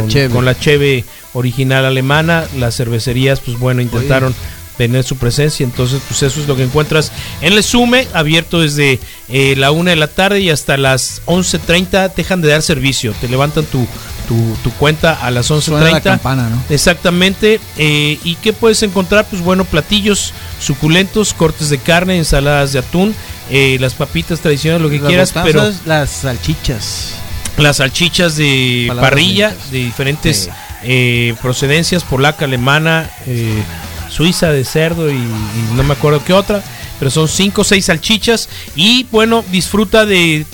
la 0.44 0.58
cheve. 0.58 1.04
original 1.34 1.84
alemana. 1.84 2.46
Las 2.56 2.76
cervecerías 2.76 3.40
pues 3.40 3.58
bueno 3.58 3.82
intentaron 3.82 4.34
tener 4.78 5.04
su 5.04 5.16
presencia. 5.16 5.64
Entonces, 5.64 6.00
pues 6.08 6.22
eso 6.22 6.40
es 6.40 6.46
lo 6.46 6.56
que 6.56 6.62
encuentras 6.62 7.12
en 7.42 7.52
el 7.52 7.62
Sume, 7.62 8.06
abierto 8.14 8.60
desde 8.60 9.00
eh, 9.28 9.54
la 9.58 9.72
una 9.72 9.90
de 9.90 9.96
la 9.96 10.06
tarde 10.06 10.40
y 10.40 10.48
hasta 10.48 10.78
las 10.78 11.20
11.30. 11.26 12.14
Dejan 12.14 12.40
de 12.40 12.48
dar 12.48 12.62
servicio, 12.62 13.12
te 13.20 13.28
levantan 13.28 13.64
tu, 13.64 13.86
tu, 14.28 14.70
cuenta 14.78 15.14
a 15.14 15.30
las 15.30 15.50
11.30. 15.50 16.02
campana, 16.02 16.48
¿no? 16.48 16.62
Exactamente. 16.70 17.60
Eh, 17.76 18.18
¿Y 18.22 18.36
qué 18.36 18.52
puedes 18.52 18.82
encontrar? 18.84 19.26
Pues 19.28 19.42
bueno, 19.42 19.64
platillos 19.64 20.32
suculentos, 20.60 21.34
cortes 21.34 21.68
de 21.68 21.78
carne, 21.78 22.16
ensaladas 22.16 22.72
de 22.72 22.78
atún, 22.78 23.14
eh, 23.50 23.76
las 23.80 23.94
papitas 23.94 24.40
tradicionales, 24.40 24.82
lo 24.82 24.90
que 24.90 25.00
quieras, 25.00 25.32
pero... 25.44 25.70
Las 25.84 26.10
salchichas. 26.10 27.14
Las 27.56 27.78
salchichas 27.78 28.36
de 28.36 28.92
parrilla, 29.00 29.52
de 29.72 29.78
diferentes 29.78 30.48
procedencias, 31.42 32.04
polaca, 32.04 32.44
alemana, 32.44 33.10
suiza 34.08 34.50
de 34.52 34.64
cerdo 34.64 35.10
y, 35.10 35.18
no 35.74 35.82
me 35.82 35.94
acuerdo 35.94 36.22
qué 36.24 36.32
otra, 36.32 36.62
pero 36.98 37.10
son 37.10 37.28
5 37.28 37.60
o 37.60 37.64
6 37.64 37.84
salchichas 37.84 38.48
y 38.74 39.04
bueno, 39.10 39.44
disfruta 39.50 40.06
de 40.06 40.46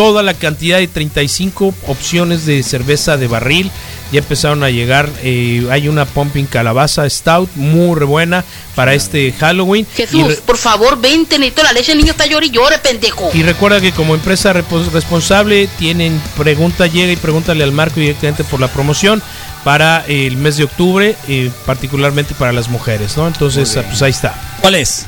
toda 0.00 0.22
la 0.22 0.32
cantidad 0.32 0.78
de 0.78 0.88
35 0.88 1.74
opciones 1.86 2.46
de 2.46 2.62
cerveza 2.62 3.18
de 3.18 3.26
barril. 3.26 3.70
Ya 4.12 4.20
empezaron 4.20 4.64
a 4.64 4.70
llegar, 4.70 5.10
eh, 5.22 5.66
hay 5.70 5.88
una 5.88 6.06
pumping 6.06 6.46
calabaza 6.46 7.08
stout 7.10 7.50
muy 7.54 8.00
buena 8.06 8.42
para 8.74 8.94
este 8.94 9.30
Halloween. 9.32 9.86
Jesús, 9.94 10.36
por 10.46 10.56
favor, 10.56 10.98
vente, 10.98 11.38
necesito 11.38 11.64
la 11.64 11.74
leche, 11.74 11.92
el 11.92 11.98
niño 11.98 12.12
está 12.12 12.24
llorando 12.24 12.46
y 12.46 12.50
llore, 12.50 12.78
pendejo. 12.78 13.30
Y 13.34 13.42
recuerda 13.42 13.78
que 13.82 13.92
como 13.92 14.14
empresa 14.14 14.54
responsable 14.54 15.68
tienen 15.78 16.18
pregunta, 16.34 16.86
llega 16.86 17.12
y 17.12 17.16
pregúntale 17.16 17.62
al 17.62 17.72
Marco 17.72 18.00
directamente 18.00 18.42
por 18.42 18.58
la 18.58 18.68
promoción 18.68 19.22
para 19.64 20.02
el 20.08 20.38
mes 20.38 20.56
de 20.56 20.64
octubre, 20.64 21.14
eh, 21.28 21.50
particularmente 21.66 22.34
para 22.34 22.54
las 22.54 22.70
mujeres, 22.70 23.18
¿no? 23.18 23.26
Entonces, 23.26 23.78
pues 23.86 24.00
ahí 24.00 24.12
está. 24.12 24.34
¿Cuál 24.62 24.76
es? 24.76 25.04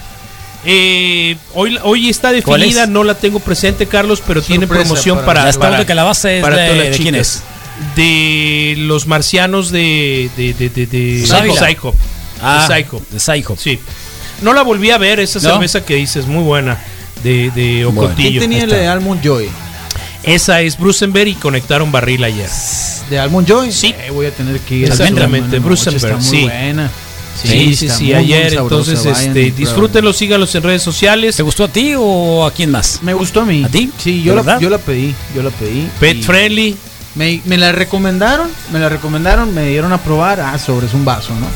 Eh, 0.65 1.37
hoy, 1.55 1.79
hoy 1.83 2.09
está 2.09 2.31
definida, 2.31 2.87
no 2.87 3.03
la 3.03 3.15
tengo 3.15 3.41
presente, 3.41 3.87
Carlos, 3.87 4.23
pero 4.27 4.43
tiene 4.43 4.67
promoción 4.67 5.19
para. 5.25 5.45
para, 5.53 5.59
para 5.59 5.87
que 5.87 5.95
la 5.95 6.05
base 6.05 6.39
es 6.39 6.47
de, 6.47 6.51
de, 6.53 6.91
quién 6.97 7.15
es? 7.15 7.43
De 7.97 8.75
los 8.79 9.07
marcianos 9.07 9.71
de. 9.71 10.31
de, 10.37 10.55
de, 10.55 10.69
de, 10.69 10.87
de 10.87 11.27
Psycho. 11.27 11.95
Ah, 12.41 12.67
de 12.69 12.75
Psycho. 12.75 13.03
De 13.11 13.21
Psycho. 13.21 13.57
Sí. 13.59 13.81
No 14.43 14.53
la 14.53 14.63
volví 14.63 14.91
a 14.91 14.99
ver, 14.99 15.21
esa 15.21 15.41
cerveza 15.41 15.85
que 15.85 15.97
dices, 15.97 16.27
muy 16.27 16.43
buena. 16.43 16.79
De, 17.23 17.51
de 17.53 17.85
Ocotillo. 17.85 18.41
¿Quién 18.41 18.41
tenía 18.41 18.65
el 18.65 18.71
de 18.71 18.87
Almond 18.89 19.23
Joy? 19.23 19.49
Esa 20.25 20.61
es 20.61 20.79
Brucenberg 20.79 21.29
y 21.29 21.35
conectaron 21.35 21.91
barril 21.93 22.25
ayer. 22.25 22.49
¿De 23.11 23.19
Almond 23.19 23.47
Joy? 23.49 23.73
Sí. 23.73 23.95
Eh, 23.99 24.11
voy 24.11 24.27
a 24.27 24.31
tener 24.31 24.59
que 24.61 24.75
ir. 24.77 24.89
Exactamente, 24.89 25.59
Brucenberg. 25.59 26.19
Está 26.19 26.31
muy 26.31 26.43
buena. 26.43 26.91
Sí, 27.41 27.75
sí, 27.75 27.89
sí, 27.89 28.13
ayer. 28.13 28.55
Entonces, 28.55 29.05
este, 29.05 29.51
disfrútenlo, 29.51 30.13
síganlos 30.13 30.55
en 30.55 30.63
redes 30.63 30.83
sociales. 30.83 31.37
¿Te 31.37 31.43
gustó 31.43 31.65
a 31.65 31.69
ti 31.69 31.95
o 31.97 32.47
a 32.47 32.51
quién 32.53 32.71
más? 32.71 33.01
Me 33.03 33.15
gustó 33.15 33.43
a 33.43 33.45
mí. 33.45 33.65
¿A 33.65 33.69
ti? 33.69 33.91
Sí, 33.99 34.23
yo, 34.23 34.35
la, 34.35 34.59
yo 34.59 34.71
la 34.71 34.79
pedí, 34.79 35.15
yo 35.35 35.43
la 35.43 35.51
pedí. 35.51 35.89
Pet 36.01 36.23
friendly. 36.23 36.77
Me, 37.15 37.43
me, 37.45 37.59
la 37.59 37.73
recomendaron, 37.73 38.49
me 38.73 38.79
la 38.79 38.89
recomendaron, 38.89 39.55
me 39.55 39.69
dieron 39.69 39.93
a 39.93 39.99
probar. 39.99 40.41
Ah, 40.41 40.59
sobre 40.59 40.87
es 40.87 40.95
un 40.95 41.05
vaso, 41.05 41.35
¿no? 41.35 41.47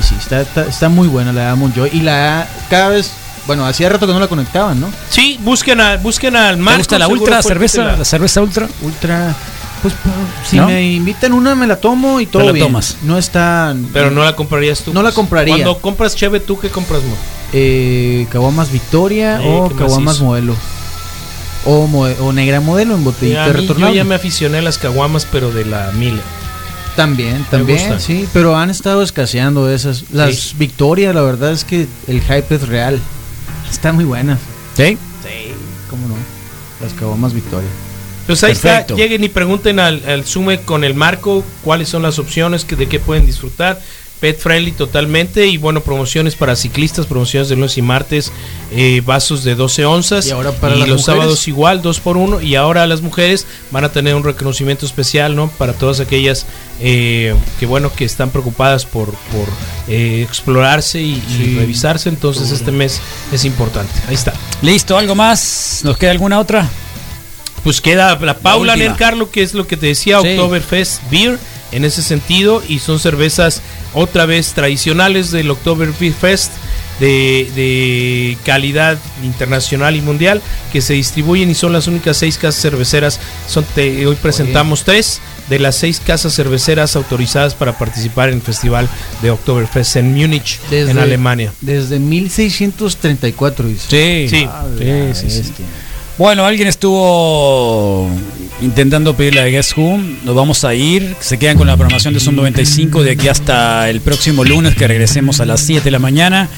Y 0.00 0.02
sí, 0.02 0.14
está, 0.18 0.40
está, 0.62 0.88
muy 0.88 1.06
buena 1.06 1.34
la 1.34 1.54
de 1.54 1.72
Joy. 1.74 1.90
Y 1.92 2.00
la 2.00 2.48
cada 2.70 2.88
vez 2.88 3.10
bueno, 3.46 3.66
hacía 3.66 3.88
rato 3.88 4.06
que 4.06 4.12
no 4.12 4.20
la 4.20 4.28
conectaban, 4.28 4.80
¿no? 4.80 4.88
Sí, 5.10 5.38
busquen, 5.42 5.80
a, 5.80 5.96
busquen 5.96 6.36
al 6.36 6.58
Marco. 6.58 6.76
¿Te 6.76 6.78
gusta 6.78 6.98
la 6.98 7.08
ultra 7.08 7.42
cerveza? 7.42 7.96
La... 7.96 8.04
cerveza 8.04 8.40
ultra? 8.40 8.68
Ultra. 8.82 9.34
Pues 9.82 9.94
si 10.44 10.60
me 10.60 10.92
invitan 10.92 11.32
una 11.32 11.56
me 11.56 11.66
la 11.66 11.76
tomo 11.76 12.20
y 12.20 12.26
todo 12.26 12.44
la 12.44 12.52
bien. 12.52 12.66
tomas. 12.66 12.98
No 13.02 13.18
está. 13.18 13.74
Pero 13.92 14.12
no 14.12 14.24
la 14.24 14.36
comprarías 14.36 14.82
tú. 14.82 14.94
No 14.94 15.02
la 15.02 15.10
compraría. 15.10 15.54
Cuando 15.54 15.78
compras 15.78 16.14
cheve, 16.14 16.38
¿tú 16.38 16.58
qué 16.58 16.68
compras, 16.68 17.02
mo? 17.02 17.16
Eh, 17.52 18.26
Caguamas 18.30 18.70
Victoria 18.70 19.40
o 19.44 19.68
Caguamas 19.70 20.20
Modelo. 20.20 20.54
O, 21.64 21.84
o, 21.84 22.32
Negra 22.32 22.60
Modelo 22.60 22.94
en 22.94 23.04
botellita 23.04 23.52
retornable. 23.52 23.94
Yo 23.94 24.02
ya 24.02 24.04
me 24.04 24.14
aficioné 24.14 24.58
a 24.58 24.62
las 24.62 24.78
caguamas, 24.78 25.26
pero 25.30 25.52
de 25.52 25.64
la 25.64 25.92
Miller. 25.92 26.22
También, 26.96 27.46
también, 27.50 28.00
sí, 28.00 28.28
pero 28.34 28.56
han 28.56 28.68
estado 28.68 29.02
escaseando 29.02 29.70
esas. 29.70 30.04
Las 30.12 30.58
Victoria, 30.58 31.12
la 31.12 31.22
verdad 31.22 31.52
es 31.52 31.64
que 31.64 31.86
el 32.06 32.20
hype 32.20 32.54
es 32.54 32.68
real. 32.68 33.00
Están 33.70 33.94
muy 33.94 34.04
buenas. 34.04 34.38
¿Sí? 34.76 34.98
Sí, 35.22 35.54
cómo 35.88 36.06
no. 36.08 36.14
Las 36.82 36.92
caguamas 36.92 37.32
Victoria. 37.32 37.68
Pues 38.26 38.44
ahí 38.44 38.52
está, 38.52 38.86
lleguen 38.86 39.24
y 39.24 39.28
pregunten 39.28 39.80
al, 39.80 40.02
al 40.08 40.24
Sume 40.24 40.60
con 40.60 40.84
el 40.84 40.94
marco 40.94 41.44
cuáles 41.64 41.88
son 41.88 42.02
las 42.02 42.18
opciones 42.18 42.64
que, 42.64 42.76
de 42.76 42.88
qué 42.88 43.00
pueden 43.00 43.26
disfrutar 43.26 43.80
pet 44.22 44.38
friendly 44.38 44.70
totalmente 44.70 45.48
y 45.48 45.56
bueno, 45.56 45.80
promociones 45.80 46.36
para 46.36 46.54
ciclistas, 46.54 47.06
promociones 47.06 47.48
de 47.48 47.56
lunes 47.56 47.76
y 47.76 47.82
martes, 47.82 48.30
eh, 48.70 49.02
vasos 49.04 49.42
de 49.42 49.56
12 49.56 49.84
onzas 49.84 50.28
y, 50.28 50.30
ahora 50.30 50.52
para 50.52 50.76
los 50.76 51.04
sábados 51.04 51.48
igual, 51.48 51.82
2 51.82 51.98
por 51.98 52.16
1 52.16 52.40
y 52.40 52.54
ahora 52.54 52.86
las 52.86 53.00
mujeres 53.00 53.48
van 53.72 53.82
a 53.82 53.90
tener 53.90 54.14
un 54.14 54.22
reconocimiento 54.22 54.86
especial, 54.86 55.34
¿no? 55.34 55.48
Para 55.48 55.72
todas 55.72 55.98
aquellas 55.98 56.46
eh, 56.80 57.34
que 57.58 57.66
bueno, 57.66 57.92
que 57.92 58.04
están 58.04 58.30
preocupadas 58.30 58.86
por, 58.86 59.08
por 59.08 59.48
eh, 59.88 60.22
explorarse 60.22 61.02
y, 61.02 61.20
revisarse, 61.58 62.08
entonces 62.08 62.52
este 62.52 62.70
mes 62.70 63.00
es 63.32 63.44
importante. 63.44 63.92
Ahí 64.06 64.14
está. 64.14 64.32
Listo, 64.62 64.96
¿algo 64.96 65.16
más? 65.16 65.80
¿Nos 65.82 65.98
queda 65.98 66.12
alguna 66.12 66.38
otra? 66.38 66.70
Pues 67.62 67.80
queda 67.80 68.18
la 68.20 68.38
Paula 68.38 68.76
Ner 68.76 68.94
Carlo, 68.96 69.30
que 69.30 69.42
es 69.42 69.54
lo 69.54 69.66
que 69.66 69.76
te 69.76 69.86
decía, 69.86 70.20
Oktoberfest 70.20 71.00
Beer 71.10 71.38
en 71.72 71.84
ese 71.84 72.02
sentido 72.02 72.62
y 72.68 72.78
son 72.78 73.00
cervezas 73.00 73.62
otra 73.94 74.26
vez 74.26 74.52
tradicionales 74.52 75.30
del 75.30 75.50
Oktoberfest 75.50 76.52
de, 77.00 77.50
de, 77.56 78.36
calidad 78.44 78.98
internacional 79.24 79.96
y 79.96 80.00
mundial 80.02 80.40
que 80.72 80.80
se 80.80 80.92
distribuyen 80.92 81.50
y 81.50 81.54
son 81.54 81.72
las 81.72 81.86
únicas 81.88 82.18
seis 82.18 82.36
casas 82.36 82.60
cerveceras. 82.60 83.18
Son 83.48 83.64
hoy 83.76 84.16
presentamos 84.20 84.84
tres 84.84 85.20
de 85.48 85.58
las 85.58 85.76
seis 85.76 86.00
casas 86.00 86.34
cerveceras 86.34 86.94
autorizadas 86.94 87.54
para 87.54 87.76
participar 87.76 88.28
en 88.28 88.36
el 88.36 88.42
festival 88.42 88.88
de 89.22 89.30
Oktoberfest 89.30 89.96
en 89.96 90.14
Múnich, 90.14 90.60
en 90.70 90.98
Alemania. 90.98 91.52
Desde 91.60 91.98
1634, 91.98 93.68
Sí, 93.88 94.26
sí, 94.28 94.48
sí, 95.14 95.30
sí. 95.30 95.52
Bueno, 96.18 96.44
alguien 96.44 96.68
estuvo 96.68 98.08
intentando 98.60 99.16
pedirle 99.16 99.40
a 99.40 99.46
Guess 99.46 99.76
Who. 99.76 99.98
Nos 100.24 100.34
vamos 100.34 100.64
a 100.64 100.74
ir. 100.74 101.16
Se 101.20 101.38
quedan 101.38 101.56
con 101.56 101.66
la 101.66 101.76
programación 101.76 102.14
de 102.14 102.20
Zoom 102.20 102.36
95 102.36 103.02
de 103.02 103.12
aquí 103.12 103.28
hasta 103.28 103.88
el 103.90 104.00
próximo 104.00 104.44
lunes 104.44 104.74
que 104.74 104.86
regresemos 104.86 105.40
a 105.40 105.46
las 105.46 105.60
7 105.60 105.84
de 105.84 105.90
la 105.90 105.98
mañana. 105.98 106.48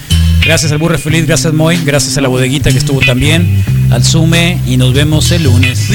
Gracias 0.44 0.72
al 0.72 0.78
Burre 0.78 0.98
Feliz, 0.98 1.26
gracias 1.26 1.54
Moy, 1.54 1.78
gracias 1.84 2.18
a 2.18 2.20
la 2.20 2.28
bodeguita 2.28 2.70
que 2.70 2.76
estuvo 2.76 3.00
también, 3.00 3.64
al 3.90 4.04
Sume 4.04 4.60
y 4.66 4.76
nos 4.76 4.92
vemos 4.92 5.30
el 5.30 5.44
lunes. 5.44 5.88